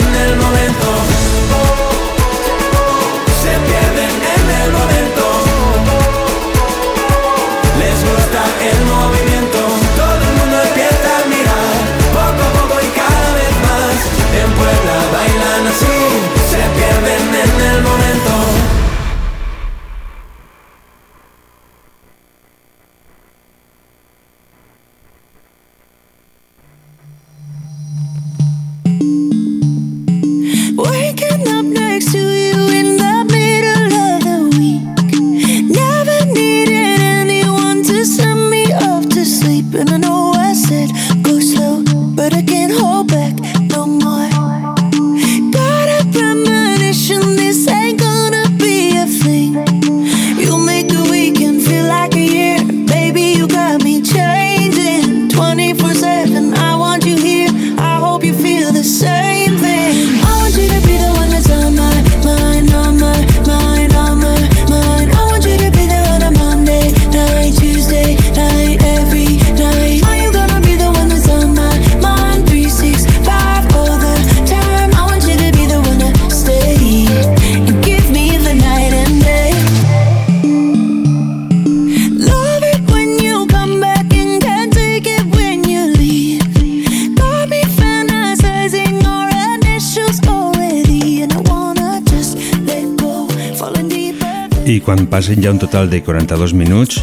[95.35, 97.03] passen ja un total de 42 minuts,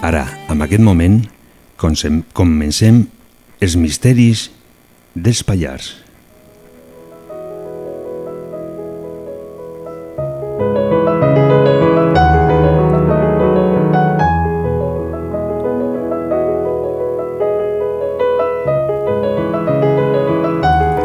[0.00, 1.24] ara, en aquest moment,
[1.76, 3.02] comencem
[3.58, 4.50] els misteris
[5.14, 5.96] dels Pallars.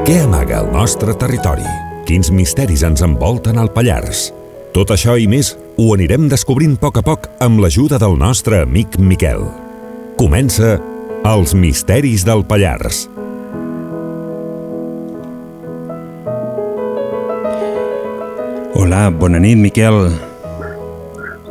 [0.05, 1.65] Què amaga el nostre territori?
[2.05, 4.29] Quins misteris ens envolten al Pallars?
[4.75, 8.63] Tot això i més ho anirem descobrint a poc a poc amb l'ajuda del nostre
[8.65, 9.43] amic Miquel.
[10.17, 10.71] Comença
[11.29, 13.03] Els misteris del Pallars.
[18.73, 19.99] Hola, bona nit, Miquel.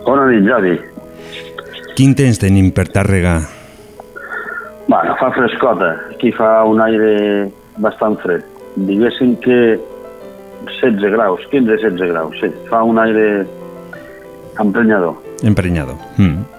[0.08, 0.74] Bona nit, Jordi.
[1.94, 3.36] Quin temps tenim per Tàrrega?
[4.88, 5.92] Bueno, fa frescota.
[6.16, 7.46] Aquí fa un aire
[7.78, 8.42] bastant fred.
[8.90, 9.60] Diguéssim que
[10.66, 12.50] 16 graus, 15-16 graus, sí.
[12.72, 13.46] Fa un aire
[14.58, 15.16] emprenyador.
[15.42, 15.98] Emprenyado.
[16.16, 16.56] Mm.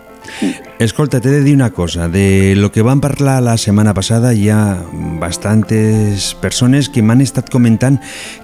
[0.80, 2.08] Escolta, t'he de dir una cosa.
[2.08, 4.78] De lo que vam parlar la setmana passada hi ha
[5.22, 7.98] bastantes persones que m'han estat comentant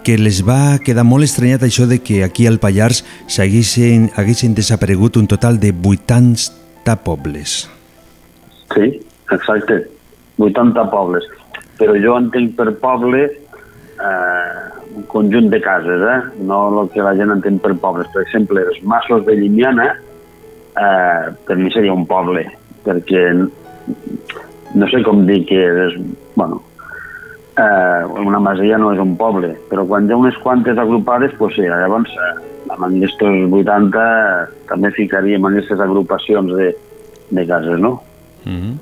[0.03, 5.19] que les va quedar molt estranyat això de que aquí al Pallars s'haguessin haguessin desaparegut
[5.21, 7.69] un total de 80 pobles.
[8.73, 8.89] Sí,
[9.29, 9.83] exacte.
[10.39, 11.29] 80 pobles.
[11.77, 13.27] Però jo entenc per poble
[14.03, 16.19] eh, un conjunt de cases, eh?
[16.43, 18.09] no el que la gent entén per pobles.
[18.13, 19.93] Per exemple, els Massos de Llimiana,
[20.75, 22.45] eh, per mi seria un poble,
[22.83, 23.23] perquè
[24.73, 25.97] no sé com dir que és,
[26.35, 26.61] bueno,
[27.57, 31.59] eh, una masia no és un poble, però quan hi ha unes quantes agrupades, doncs
[31.59, 32.33] sí, llavors eh,
[32.73, 34.07] amb aquests 80
[34.71, 36.71] també ficaríem en aquestes agrupacions de,
[37.31, 38.01] de cases, no?
[38.45, 38.79] Mm -hmm.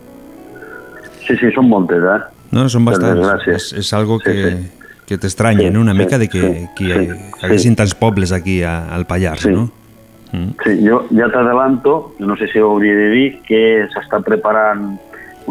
[1.27, 2.21] Sí, sí, són moltes, eh?
[2.51, 3.47] No, són bastants.
[3.47, 4.80] És, és algo Sí, que, sí.
[5.11, 5.77] Que t'estranya, Sí?
[5.77, 7.75] Una sí, mica de que, sí, que sí, haguessin sí.
[7.75, 9.51] tants pobles aquí a, al Pallars, Sí.
[9.51, 9.69] no?
[10.63, 14.93] Sí, jo ja t'adelanto, no sé si ho hauria de dir, que s'està preparant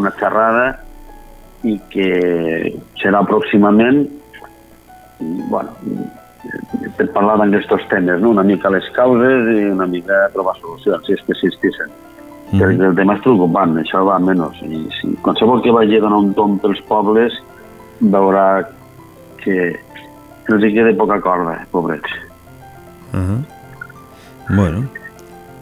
[0.01, 0.71] una xerrada
[1.69, 2.09] i que
[2.97, 4.07] serà pròximament,
[5.53, 5.77] bueno,
[6.97, 8.33] per parlar d'aquests temes, no?
[8.33, 11.93] una mica les causes i una mica trobar solucions, si és que existissin.
[12.51, 12.57] Mm.
[12.57, 14.65] Perquè el tema és preocupant, això va menys.
[14.65, 17.37] I si qualsevol que vagi a donar un tom pels pobles
[18.01, 18.65] veurà
[19.45, 19.77] que
[20.49, 22.11] els hi queda poca corda, pobrets.
[23.13, 24.57] Uh -huh.
[24.57, 24.89] Bueno,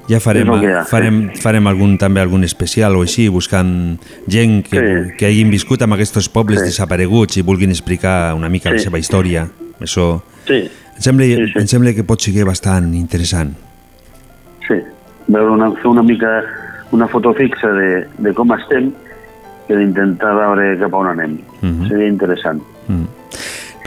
[0.08, 0.66] ja farem, sí.
[0.88, 5.16] farem, farem algun, també algun especial o així, buscant gent que, Sí.
[5.18, 6.66] que hagin viscut amb aquests pobles Sí.
[6.66, 8.84] desapareguts i vulguin explicar una mica la Sí.
[8.84, 9.48] seva història.
[9.80, 10.54] Això Sí,
[10.96, 11.58] em sembla, Sí, sí.
[11.58, 13.54] em sembla que pot ser bastant interessant.
[14.66, 14.74] Sí,
[15.26, 16.42] veure una, fer una mica
[16.90, 18.92] una foto fixa de, de com estem
[19.68, 21.38] i d'intentar veure cap a on anem.
[21.60, 21.88] Mhm.
[21.88, 22.62] Seria interessant.
[22.88, 23.04] Mm.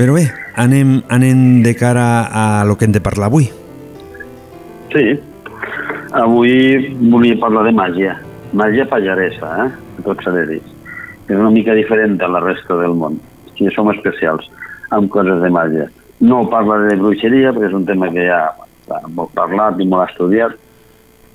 [0.02, 0.24] Però bé,
[0.58, 3.52] anem, anem de cara a lo que hem de parlar avui.
[4.90, 5.04] Sí,
[6.18, 8.16] avui volia parlar de màgia.
[8.58, 9.68] Màgia pallaresa, eh?
[10.02, 10.58] Tot s'ha de dir.
[11.28, 13.20] És una mica diferent a la resta del món.
[13.52, 14.50] Aquí som especials
[14.90, 15.86] amb coses de màgia.
[16.18, 18.42] No parla de bruixeria, perquè és un tema que ja
[18.82, 20.58] està molt parlat i molt estudiat,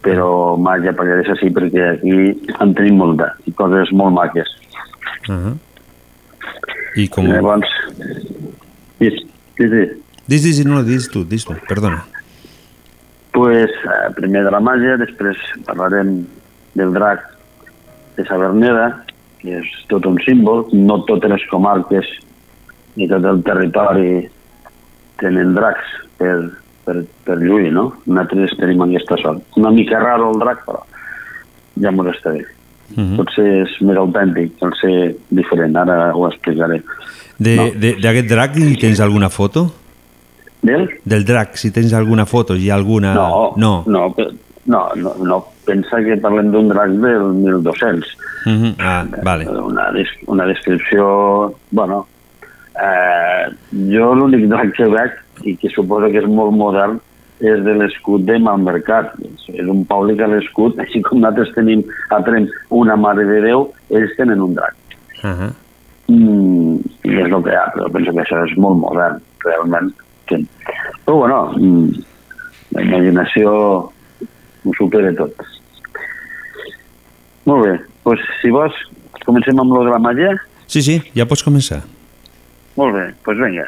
[0.02, 2.18] però màgia pallaresa sí, perquè aquí
[2.58, 4.50] en tenim molta, i coses molt maques.
[5.28, 5.56] Uh -huh.
[6.96, 7.26] I com...
[7.28, 7.70] Llavors,
[8.98, 9.10] sí,
[9.56, 9.84] sí, sí.
[10.26, 12.04] Dis, dis, no, dis tu, dis tu, perdona.
[13.32, 16.24] Pues, eh, primer de la màgia, després parlarem
[16.74, 17.22] del drac
[18.16, 18.88] de Saverneda,
[19.42, 20.64] que és tot un símbol.
[20.72, 22.08] No totes les comarques
[22.96, 24.24] ni tot el territori
[25.20, 26.36] tenen dracs per,
[26.88, 26.96] per,
[27.28, 27.90] per lluir, no?
[28.06, 29.44] Nosaltres tenim aquesta sort.
[29.60, 30.82] Una mica raro el drac, però
[31.84, 32.44] ja m'ho està bé.
[32.96, 33.16] Uh -huh.
[33.18, 36.82] Potser és més autèntic, el ser diferent, ara ho explicaré.
[37.38, 37.66] De- No.
[37.74, 39.72] de- D'aquest drac hi tens alguna foto?
[40.62, 40.88] Del?
[41.04, 43.14] Del drac, si tens alguna foto, hi ha alguna...
[43.14, 43.84] No, no.
[43.86, 44.14] no,
[44.66, 45.44] no, no, no.
[45.66, 48.16] pensa que parlem d'un drac del 1200.
[48.46, 48.74] Uh -huh.
[48.78, 49.44] Ah, vale.
[49.48, 52.06] Una, des- una descripció, bueno,
[52.74, 53.50] eh,
[53.92, 55.12] jo l'únic drac que veig,
[55.44, 57.00] i que suposo que és molt modern,
[57.40, 59.12] és de l'escut de Malmercat.
[59.52, 63.72] És, un poble que l'escut, així com nosaltres tenim a Trem una Mare de Déu,
[63.90, 64.74] ells tenen un drac.
[65.22, 65.52] Uh -huh.
[66.06, 66.76] Mm,
[67.06, 69.90] I és el que hi ha, però penso que això és molt modern, realment.
[70.30, 70.38] Que...
[71.06, 72.04] Però bueno, mm,
[72.76, 73.52] la imaginació
[74.66, 75.42] ho supera tot.
[77.46, 78.78] Molt bé, doncs si vols,
[79.24, 80.32] comencem amb lo de la màgia?
[80.66, 81.82] Sí, sí, ja pots començar.
[82.78, 83.66] Molt bé, doncs vinga.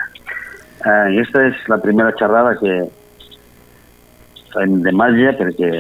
[0.78, 2.74] Eh, aquesta és la primera xerrada que
[4.55, 5.70] fem de màgia perquè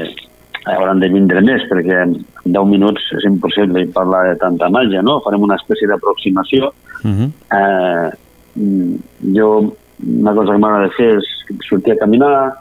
[0.74, 2.14] hauran de vindre més, perquè en
[2.44, 5.18] 10 minuts és impossible parlar de tanta màgia, no?
[5.24, 6.72] Farem una espècie d'aproximació.
[7.04, 7.28] Uh -huh.
[7.58, 8.10] Eh,
[8.54, 8.94] mm,
[9.36, 9.74] jo,
[10.20, 11.26] una cosa que m'agrada fer és
[11.68, 12.54] sortir a caminar,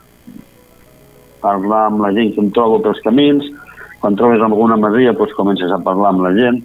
[1.41, 3.45] parlar amb la gent que em trobo pels camins,
[3.99, 6.63] quan trobes alguna masia doncs comences a parlar amb la gent,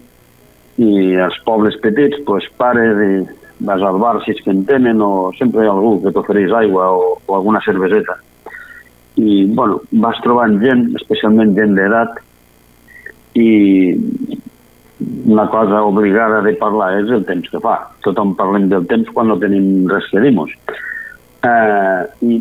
[0.77, 3.13] i als pobles petits doncs pares i
[3.59, 6.51] vas al bar si és que en tenen o sempre hi ha algú que t'ofereix
[6.51, 8.17] aigua o, o alguna cerveseta.
[9.21, 12.17] I, bueno, vas trobant gent, especialment gent d'edat,
[13.37, 13.49] i
[15.25, 17.75] una cosa obligada de parlar és el temps que fa.
[18.05, 20.53] Tothom parlem del temps quan no tenim res que dir-nos.
[21.43, 22.39] Eh, I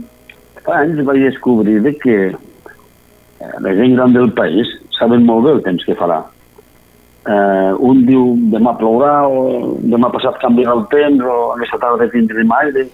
[0.70, 4.68] anys vaig descobrir de que eh, la gent gran del país
[4.98, 6.20] saben molt bé el temps que farà.
[7.22, 12.50] Eh, un diu demà plourà o demà passat canviarà el temps o aquesta tarda tindrem
[12.60, 12.88] aire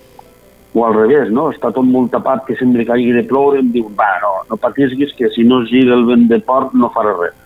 [0.74, 1.48] o al revés, no?
[1.52, 4.58] Està tot molt tapat que sembla que hagi de ploure, em diu, va, no, no
[4.60, 7.36] patisquis que si no es gira el vent de port no farà res.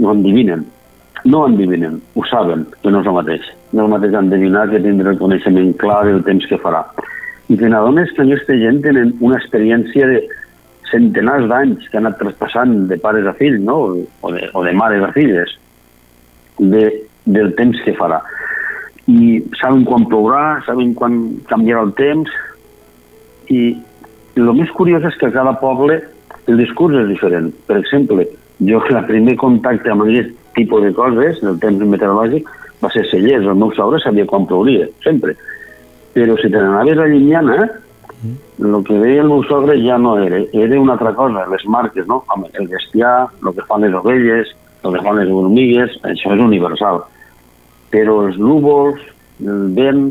[0.00, 0.64] Ho endivinen.
[1.24, 3.44] No endivinen, ho saben, que no és el mateix.
[3.72, 6.82] No és el mateix endevinar que tindre el coneixement clar del temps que farà.
[7.48, 10.20] I que n'adones que aquesta gent tenen una experiència de
[10.90, 13.78] centenars d'anys que han anat traspassant de pares a fills, no?
[14.20, 15.56] o, de, o de mares a filles,
[16.58, 16.84] de,
[17.24, 18.20] del temps que farà.
[19.10, 21.18] I saben quan plourà, saben quan
[21.50, 22.30] canviarà el temps,
[23.52, 23.74] i
[24.40, 26.00] el més curiós és que a cada poble
[26.48, 27.50] el discurs és diferent.
[27.68, 28.26] Per exemple,
[28.64, 32.48] jo el primer contacte amb aquest tipus de coses, del temps meteorològic,
[32.82, 33.46] va ser Cellers.
[33.46, 35.36] El meu sogre sabia quan plouria, sempre.
[36.14, 37.70] Però si te n'anaves a Llimiana,
[38.24, 42.06] el que veia el meu sogre ja no era, era una altra cosa, les marques,
[42.06, 42.22] no?
[42.54, 47.02] El bestiar, el que fan les ovelles, el que fan les hormigues, això és universal.
[47.94, 49.02] Però els núvols,
[49.44, 50.08] el vent,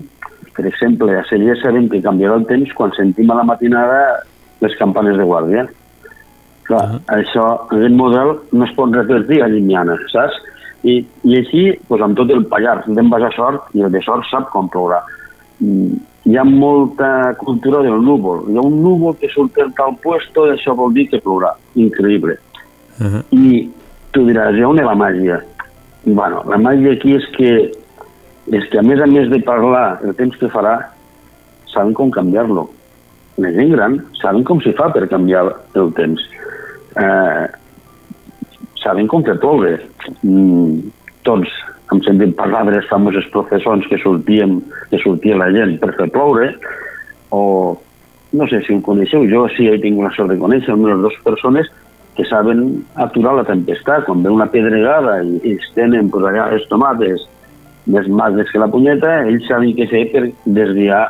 [0.55, 4.03] per exemple, a Cellers sabem que canviarà el temps quan sentim a la matinada
[4.63, 5.67] les campanes de guàrdia.
[6.63, 7.01] Clar, uh -huh.
[7.19, 10.39] això, aquest model no es pot repetir a Llimiana, saps?
[10.83, 14.23] I, i així, pues, amb tot el Pallars, anem a sort i el de sort
[14.29, 15.01] sap com plourà.
[15.59, 18.43] Mm, hi ha molta cultura del núvol.
[18.49, 21.51] Hi ha un núvol que surt en tal puesto i això vol dir que plourà.
[21.75, 22.37] Increïble.
[22.99, 23.23] Uh -huh.
[23.31, 23.69] I
[24.11, 25.41] tu diràs, i on és la màgia?
[26.05, 27.51] Bueno, la màgia aquí és que,
[28.51, 30.75] és que a més a més de parlar el temps que farà,
[31.71, 32.67] saben com canviar-lo.
[33.39, 35.45] La gent gran saben com s'hi fa per canviar
[35.79, 36.25] el temps.
[36.99, 37.45] Eh,
[38.83, 39.77] saben com fer ploure.
[40.21, 40.91] Mm,
[41.23, 41.55] tots
[41.93, 44.59] hem sentit parlar de les famoses professors que sortíem,
[44.91, 46.51] que sortia la gent per fer ploure,
[47.31, 47.79] o
[48.33, 51.19] no sé si em coneixeu, jo sí he tingut la sort de conèixer almenys dues
[51.23, 51.71] persones
[52.17, 54.05] que saben aturar la tempestat.
[54.07, 57.27] Quan ve una pedregada i, i es tenen pues, allà les tomates
[57.89, 61.07] més magres que la punyeta, ells saben què fer per desviar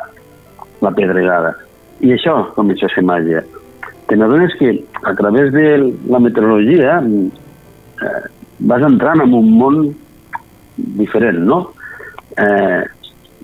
[0.82, 1.54] la pedregada.
[2.02, 3.44] I això comença a ser màgia.
[4.08, 4.74] Te n'adones que
[5.04, 5.68] a través de
[6.10, 8.24] la meteorologia eh,
[8.58, 9.78] vas entrant en un món
[10.76, 11.62] diferent, no?
[12.36, 12.82] Eh,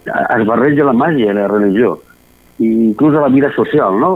[0.05, 1.95] es barreja la màgia la religió,
[2.59, 4.15] i inclús a la vida social, no?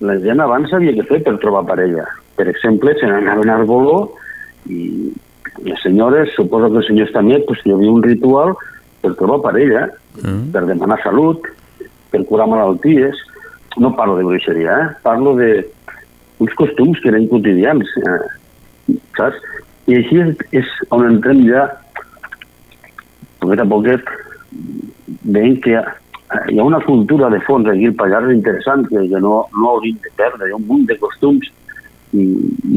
[0.00, 2.06] La gent abans sabia què fer per trobar parella.
[2.40, 3.96] Per exemple, se n'anaven a Arboló
[4.72, 5.10] i
[5.66, 8.54] les senyores, suposo que els senyors també, pues, hi havia un ritual
[9.02, 9.90] per trobar parella,
[10.22, 10.46] mm.
[10.54, 11.44] per demanar salut,
[12.08, 13.20] per curar malalties.
[13.76, 14.88] No parlo de bruixeria, eh?
[15.04, 15.50] parlo de
[16.40, 17.92] uns costums que eren quotidians.
[18.00, 18.96] Eh?
[19.18, 19.44] saps?
[19.90, 21.66] I així és, és on entrem ja,
[23.44, 24.12] poquet a poquet,
[25.28, 29.44] veient que hi ha una cultura de fons aquí al Pallars interessant que, que no,
[29.52, 30.48] no hauríem de perdre.
[30.48, 31.52] Hi ha un munt de costums
[32.16, 32.26] i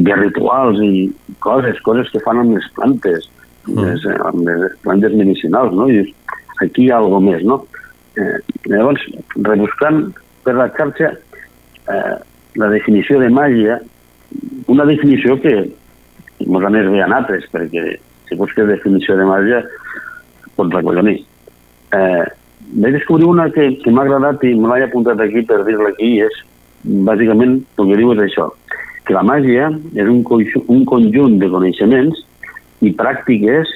[0.08, 1.08] de rituals i
[1.44, 3.30] coses, coses que fan amb les plantes,
[3.68, 3.80] mm.
[3.80, 5.88] les, amb les plantes medicinals, no?
[5.90, 6.04] I
[6.66, 7.64] aquí hi ha alguna més, no?
[8.20, 8.38] Eh,
[8.70, 9.02] llavors,
[9.42, 10.06] rebuscant
[10.46, 12.16] per la xarxa eh,
[12.62, 13.80] la definició de màgia,
[14.70, 17.98] una definició que ens anés bé en altres, perquè
[18.30, 19.64] si busques definició de màgia
[20.58, 21.20] pots recollonir.
[21.94, 22.24] Eh,
[22.84, 26.16] vaig descobrir una que, que m'ha agradat i me l'he apuntat aquí per dir-la aquí,
[26.26, 26.42] és
[26.84, 28.50] bàsicament el que diu és això,
[29.06, 32.20] que la màgia és un, un conjunt de coneixements
[32.84, 33.72] i pràctiques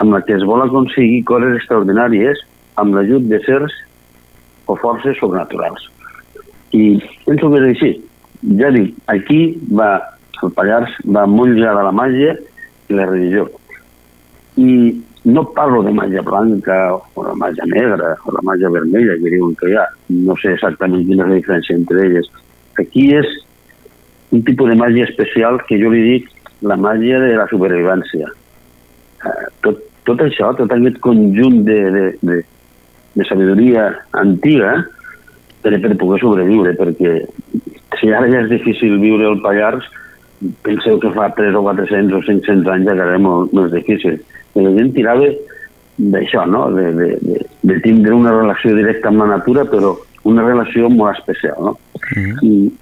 [0.00, 2.40] amb la que es vol aconseguir coses extraordinàries
[2.80, 3.74] amb l'ajut de sers
[4.66, 5.88] o forces sobrenaturals.
[6.72, 6.96] I
[7.26, 7.92] penso que és així.
[8.58, 9.40] Ja dic, aquí
[9.78, 9.90] va,
[10.42, 12.34] el Pallars va molt lligada la màgia
[12.88, 13.46] i la religió.
[14.56, 14.72] I
[15.24, 19.54] no parlo de màgia blanca o la màgia negra o la màgia vermella que diuen
[19.60, 19.86] que hi ha.
[20.26, 22.30] No sé exactament quina és la diferència entre elles.
[22.80, 23.28] Aquí és
[24.32, 26.28] un tipus de màgia especial que jo li dic
[26.64, 28.30] la màgia de la supervivència.
[29.28, 32.38] Eh, tot, tot això, tot aquest conjunt de, de, de,
[33.18, 34.78] de sabidoria antiga
[35.62, 37.16] per, per poder sobreviure, perquè
[38.00, 39.86] si ara ja és difícil viure al Pallars,
[40.66, 44.18] penseu que fa 3 o 400 o 500 anys encara era molt més difícil.
[44.56, 45.28] I la gent tirava
[45.98, 46.64] d'això, no?
[46.74, 49.94] De, de, de, de tindre una relació directa amb la natura, però
[50.28, 51.76] una relació molt especial, no?
[52.16, 52.48] Mm -hmm.
[52.48, 52.72] I,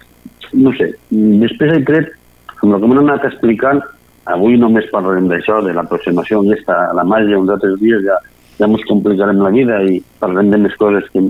[0.53, 2.13] no sé, després he tret,
[2.61, 3.83] com el que m'han anat explicant,
[4.31, 8.19] avui només parlarem d'això, de l'aproximació aquesta a la màgia, uns altres dies ja,
[8.59, 11.25] ja ens complicarem la vida i parlarem de més coses que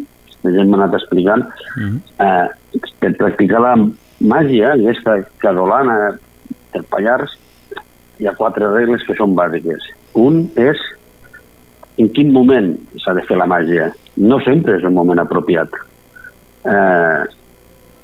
[0.44, 1.44] la gent m'ha anat explicant.
[1.76, 1.98] Mm -hmm.
[2.26, 3.74] eh, per practicar la
[4.20, 6.16] màgia, aquesta cadolana
[6.72, 7.36] del Pallars,
[8.18, 9.82] hi ha quatre regles que són bàsiques.
[10.14, 10.78] Un és
[11.98, 13.92] en quin moment s'ha de fer la màgia.
[14.16, 15.68] No sempre és el moment apropiat.
[16.64, 17.24] Eh,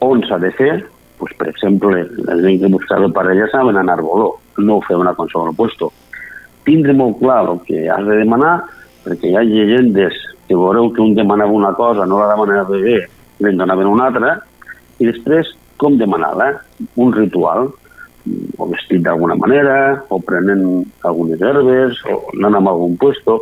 [0.01, 0.85] on s'ha de fer?
[1.19, 5.15] Pues, per exemple, la gent que buscava parella saben anar Arboló, no ho feu a
[5.15, 5.93] qualsevol puesto.
[6.67, 8.57] Tindre molt clar el que has de demanar,
[9.05, 12.99] perquè hi ha llegendes que veureu que un demanava una cosa, no la demanava bé,
[13.41, 14.37] li donaven una altra,
[14.99, 16.53] i després com demanar-la?
[17.03, 17.69] Un ritual,
[18.59, 19.77] o vestit d'alguna manera,
[20.11, 20.65] o prenent
[21.07, 23.39] algunes herbes, o anant a algun puesto.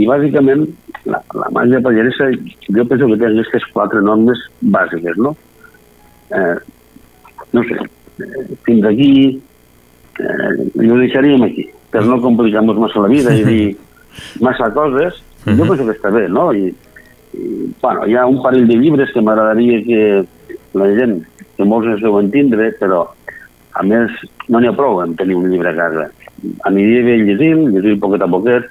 [0.00, 0.66] I bàsicament
[1.04, 4.40] la, la màgia pallaresa jo penso que té aquestes quatre normes
[4.74, 5.34] bàsiques, no?
[6.32, 6.56] Eh,
[7.52, 7.78] no sé,
[8.66, 9.12] fins aquí
[10.20, 13.66] eh, ho deixaríem aquí, per no complicar-nos massa la vida i dir
[14.40, 16.50] massa coses, jo penso que està bé, no?
[16.52, 16.70] I,
[17.32, 20.02] i bueno, hi ha un parell de llibres que m'agradaria que
[20.78, 21.18] la gent,
[21.56, 23.06] que molts es deuen tindre, però
[23.72, 24.12] a més
[24.48, 26.08] no n'hi ha prou en tenir un llibre a casa.
[26.68, 28.68] Aniria bé llegint, llegir poquet a poquet,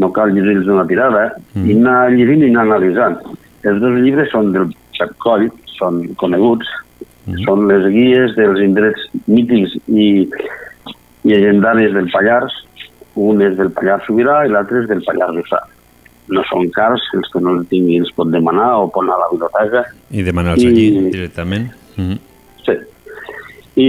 [0.00, 1.66] no cal llegir-los d'una tirada, mm.
[1.68, 3.18] i anar llegint i anar analitzant.
[3.68, 6.68] Els dos llibres són del Pep Coll, són coneguts,
[7.26, 7.44] mm.
[7.46, 12.56] són les guies dels indrets mítics i, i llegendaris del Pallars,
[13.20, 15.62] un és del Pallars Sobirà i l'altre és del Pallars Jussà.
[16.32, 19.24] No són cars, els que no els tingui els pot demanar o pot anar a
[19.24, 19.84] la biblioteca.
[20.14, 21.68] I demanar-los allí directament.
[21.98, 22.18] Mm.
[22.62, 22.76] Sí.
[23.82, 23.88] I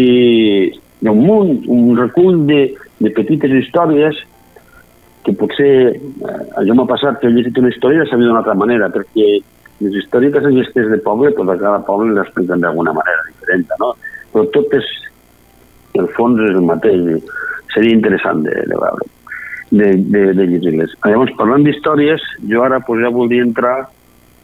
[1.03, 2.61] hi ha un munt, un recull de,
[3.03, 4.19] de petites històries
[5.23, 8.41] que potser eh, jo m'ha passat que he llegit una història i la sabia d'una
[8.43, 9.27] altra manera, perquè
[9.84, 13.93] les històriques aquestes de poble, tot a cada poble l'expliquen d'alguna manera diferent, no?
[14.34, 14.88] Però tot és,
[15.99, 17.03] el fons és el mateix,
[17.73, 19.07] seria interessant de, de veure,
[19.73, 20.93] de, de, de llegir-les.
[21.05, 23.75] Llavors, parlant d'històries, jo ara pues, ja voldria entrar,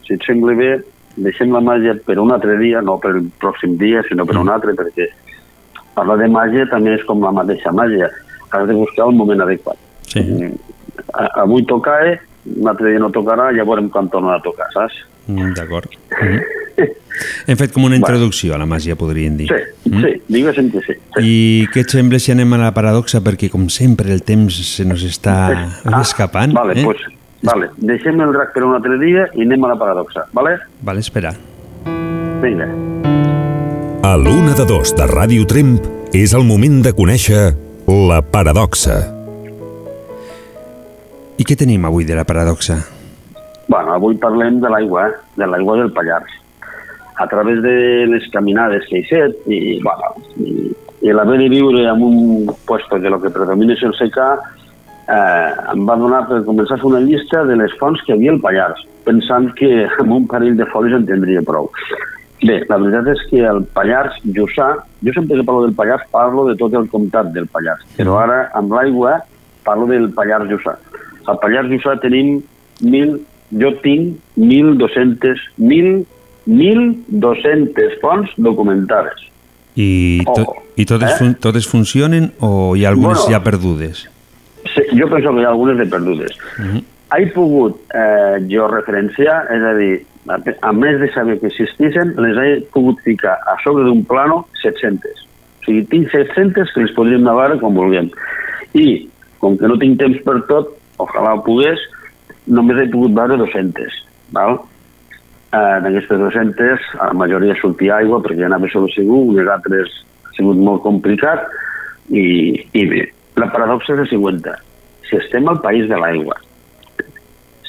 [0.06, 0.70] si et sembla bé,
[1.20, 4.48] deixem la màgia per un altre dia, no per el pròxim dia, sinó per un
[4.50, 5.08] altre, perquè
[5.96, 8.08] parlar de màgia també és com la mateixa màgia,
[8.50, 9.78] has de buscar el moment adequat.
[10.10, 10.22] Sí.
[11.14, 12.18] A- Avui toca, eh?
[12.56, 14.96] un altre dia no tocarà, ja veurem quan torna a tocar, saps?
[15.26, 15.92] Mm, D'acord.
[16.20, 16.60] Mm.
[17.46, 19.48] Hem fet com una introducció a la màgia, podríem dir.
[19.50, 20.96] Sí, sí, diguéssim que sí.
[21.20, 21.34] I
[21.72, 23.22] què et sembla si anem a la paradoxa?
[23.24, 25.36] Perquè, com sempre, el temps se nos està
[26.00, 26.54] escapant.
[26.56, 26.84] Vale, eh?
[26.86, 27.02] pues,
[27.46, 27.70] vale.
[27.76, 30.56] deixem el drac per un altre dia i anem a la paradoxa, vale?
[30.86, 31.34] Vale, espera.
[32.40, 32.68] Vinga.
[34.06, 35.76] A l'una de dos de Ràdio Tremp
[36.16, 37.50] és el moment de conèixer
[37.90, 39.02] la paradoxa.
[41.40, 42.80] I què tenim avui de la paradoxa?
[43.70, 45.18] Bueno, avui parlem de l'aigua, eh?
[45.38, 46.32] de l'aigua del Pallars.
[47.22, 50.10] A través de les caminades que he fet i, bueno,
[50.42, 50.72] i,
[51.06, 54.26] i l'haver de viure en un puesto que el que predomina és el secà,
[55.06, 58.18] eh, em va donar per començar a fer una llista de les fonts que hi
[58.18, 59.70] havia al Pallars, pensant que
[60.02, 61.70] amb un parell de folis en tindria prou.
[62.42, 64.72] Bé, la veritat és que el Pallars Jussà,
[65.06, 68.46] jo sempre que parlo del Pallars parlo de tot el comtat del Pallars, però ara
[68.58, 69.20] amb l'aigua
[69.62, 70.74] parlo del Pallars Jussà.
[71.30, 72.40] Al Pallars Jussà tenim
[72.80, 76.06] mil, jo tinc 1.200, 1.000,
[76.46, 79.26] 1.200 fonts documentades.
[79.74, 81.18] I, to Ojo, i totes, eh?
[81.18, 83.30] fun totes funcionen o hi ha algunes Bueno.
[83.30, 84.06] ja perdudes?
[84.74, 86.36] Sí, jo penso que hi ha algunes de perdudes.
[86.58, 86.84] Uh -huh.
[87.18, 90.36] He pogut eh, jo referenciar, és a dir, a,
[90.68, 95.26] a més de saber que existissin, les he pogut ficar a sobre d'un plano 700.
[95.60, 98.10] O sigui, tinc 700 que les podríem veure com vulguem.
[98.74, 101.80] I, com que no tinc temps per tot, ojalà ho pogués,
[102.46, 103.96] només he pogut veure 200.
[104.36, 104.60] Val?
[105.50, 109.96] Eh, D'aquestes 200, a la majoria sortia aigua perquè anava solo segur, les altres
[110.28, 111.42] ha sigut molt complicat
[112.10, 112.22] i,
[112.72, 113.02] i bé,
[113.40, 114.44] la paradoxa és la següent.
[115.08, 116.38] Si estem al país de l'aigua,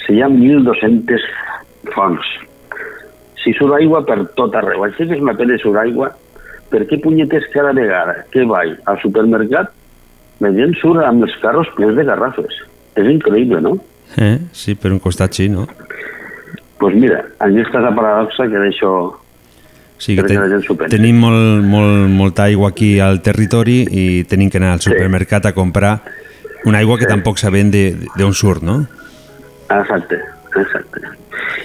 [0.04, 1.26] si hi ha 1.200
[1.96, 2.30] fonts,
[3.42, 6.12] si surt aigua per tot arreu, així que és una pena surt aigua,
[6.72, 9.74] per què punyetes cada vegada que vaig al supermercat
[10.42, 12.62] la gent surt amb els carros plens de garrafes?
[12.96, 13.76] És increïble, no?
[14.18, 14.40] Eh?
[14.52, 15.66] Sí, per un costat sí, no?
[15.66, 19.18] Doncs pues mira, aquesta és la paradoxa que deixo
[20.02, 20.90] Sí, que ten pensi.
[20.90, 25.54] tenim molt, molt, molta aigua aquí al territori i tenim que anar al supermercat a
[25.54, 26.02] comprar
[26.66, 28.88] una aigua que tampoc sabem de- d'on surt, no?
[29.70, 30.18] Exacte,
[30.56, 31.02] exacte.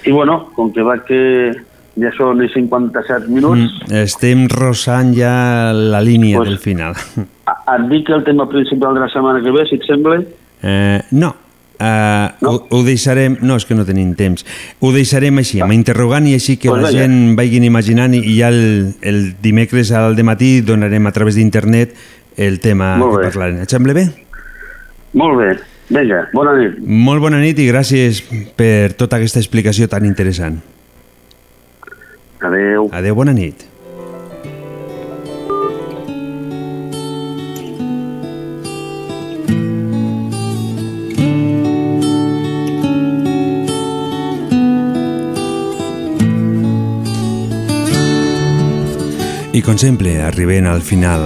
[0.05, 1.53] I bueno, com que va que
[1.97, 6.95] ja són els 57 minuts, Mm, estem rosant ja la línia Pues- del final.
[7.17, 10.21] et dic el tema principal de la setmana que ve, si et sembla.
[10.63, 11.35] Eh, no,
[11.77, 12.51] Uh, no?
[12.51, 13.37] Ho, ho deixarem...
[13.45, 14.47] No, és que no tenim temps.
[14.81, 18.49] Ho deixarem així, amb interrogant i així que Pues la gent vagin imaginant i ja
[18.49, 21.93] el, el dimecres al matí donarem a través d'internet
[22.37, 23.33] el tema Molt que bé.
[23.33, 23.61] parlarem.
[23.65, 24.07] Et sembla bé?
[25.17, 25.51] Molt bé.
[25.93, 26.81] Vinga, bona nit.
[26.83, 28.25] Molt bona nit i gràcies
[28.59, 30.59] per tota aquesta explicació tan interessant.
[32.41, 32.89] Adeu.
[32.93, 33.63] Adeu, bona nit.
[49.57, 51.23] I com sempre, arribem al final.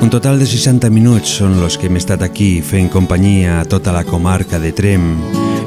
[0.00, 3.90] Un total de 60 minuts són els que hem estat aquí fent companyia a tota
[3.90, 5.08] la comarca de Trem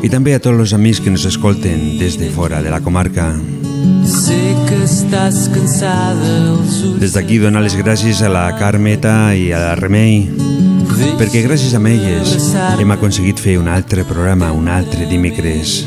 [0.08, 3.34] i també a tots els amics que ens escolten des de fora de la comarca.
[4.08, 4.40] Sé
[4.70, 9.60] que estàs cansada, els ulls Des d'aquí donar les gràcies a la Carmeta i a
[9.60, 10.30] la Remei
[11.20, 15.84] perquè gràcies a elles hem aconseguit fer un altre programa, un altre dimecres.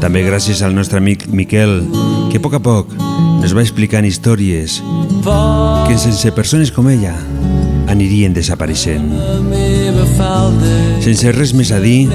[0.00, 1.82] També gràcies al nostre amic Miquel,
[2.30, 2.94] que a poc a poc
[3.42, 4.80] ens va explicant històries
[5.88, 7.14] que sense persones com ella
[7.90, 9.06] anirien desapareixent.
[11.04, 12.08] Sense res més a dir,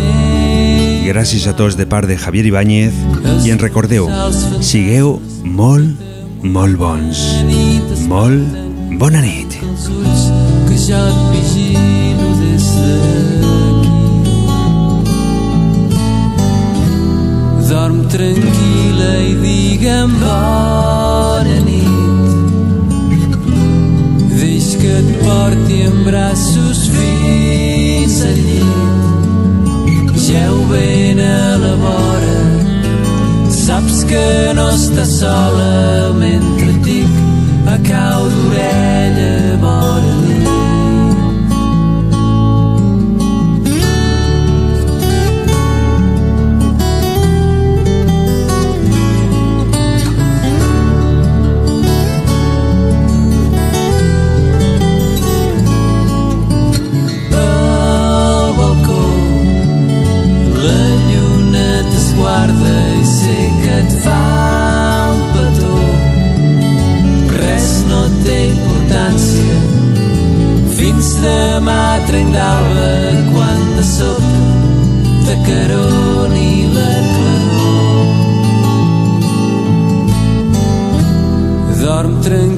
[1.06, 3.02] gràcies a tots de part de Javier Ibáñez
[3.46, 4.10] i en recordeu,
[4.62, 6.06] sigueu molt,
[6.44, 7.26] molt bons.
[8.10, 8.65] Molt
[8.98, 9.52] bona nit.
[10.68, 13.96] Que jo et vigilo des d'aquí.
[17.70, 22.30] Dorm tranquil·la i digue'm bona nit.
[24.40, 28.76] Deix que et porti en braços fins al llit.
[30.26, 32.40] Geu ben a la vora,
[33.52, 34.26] saps que
[34.58, 37.05] no estàs sola mentre dic
[37.68, 39.58] a cau d'orella
[71.26, 72.90] fins demà trenc d'alba
[73.34, 74.40] quan de sobte
[75.26, 78.08] t'acaroni la claror
[81.82, 82.55] dorm tranquil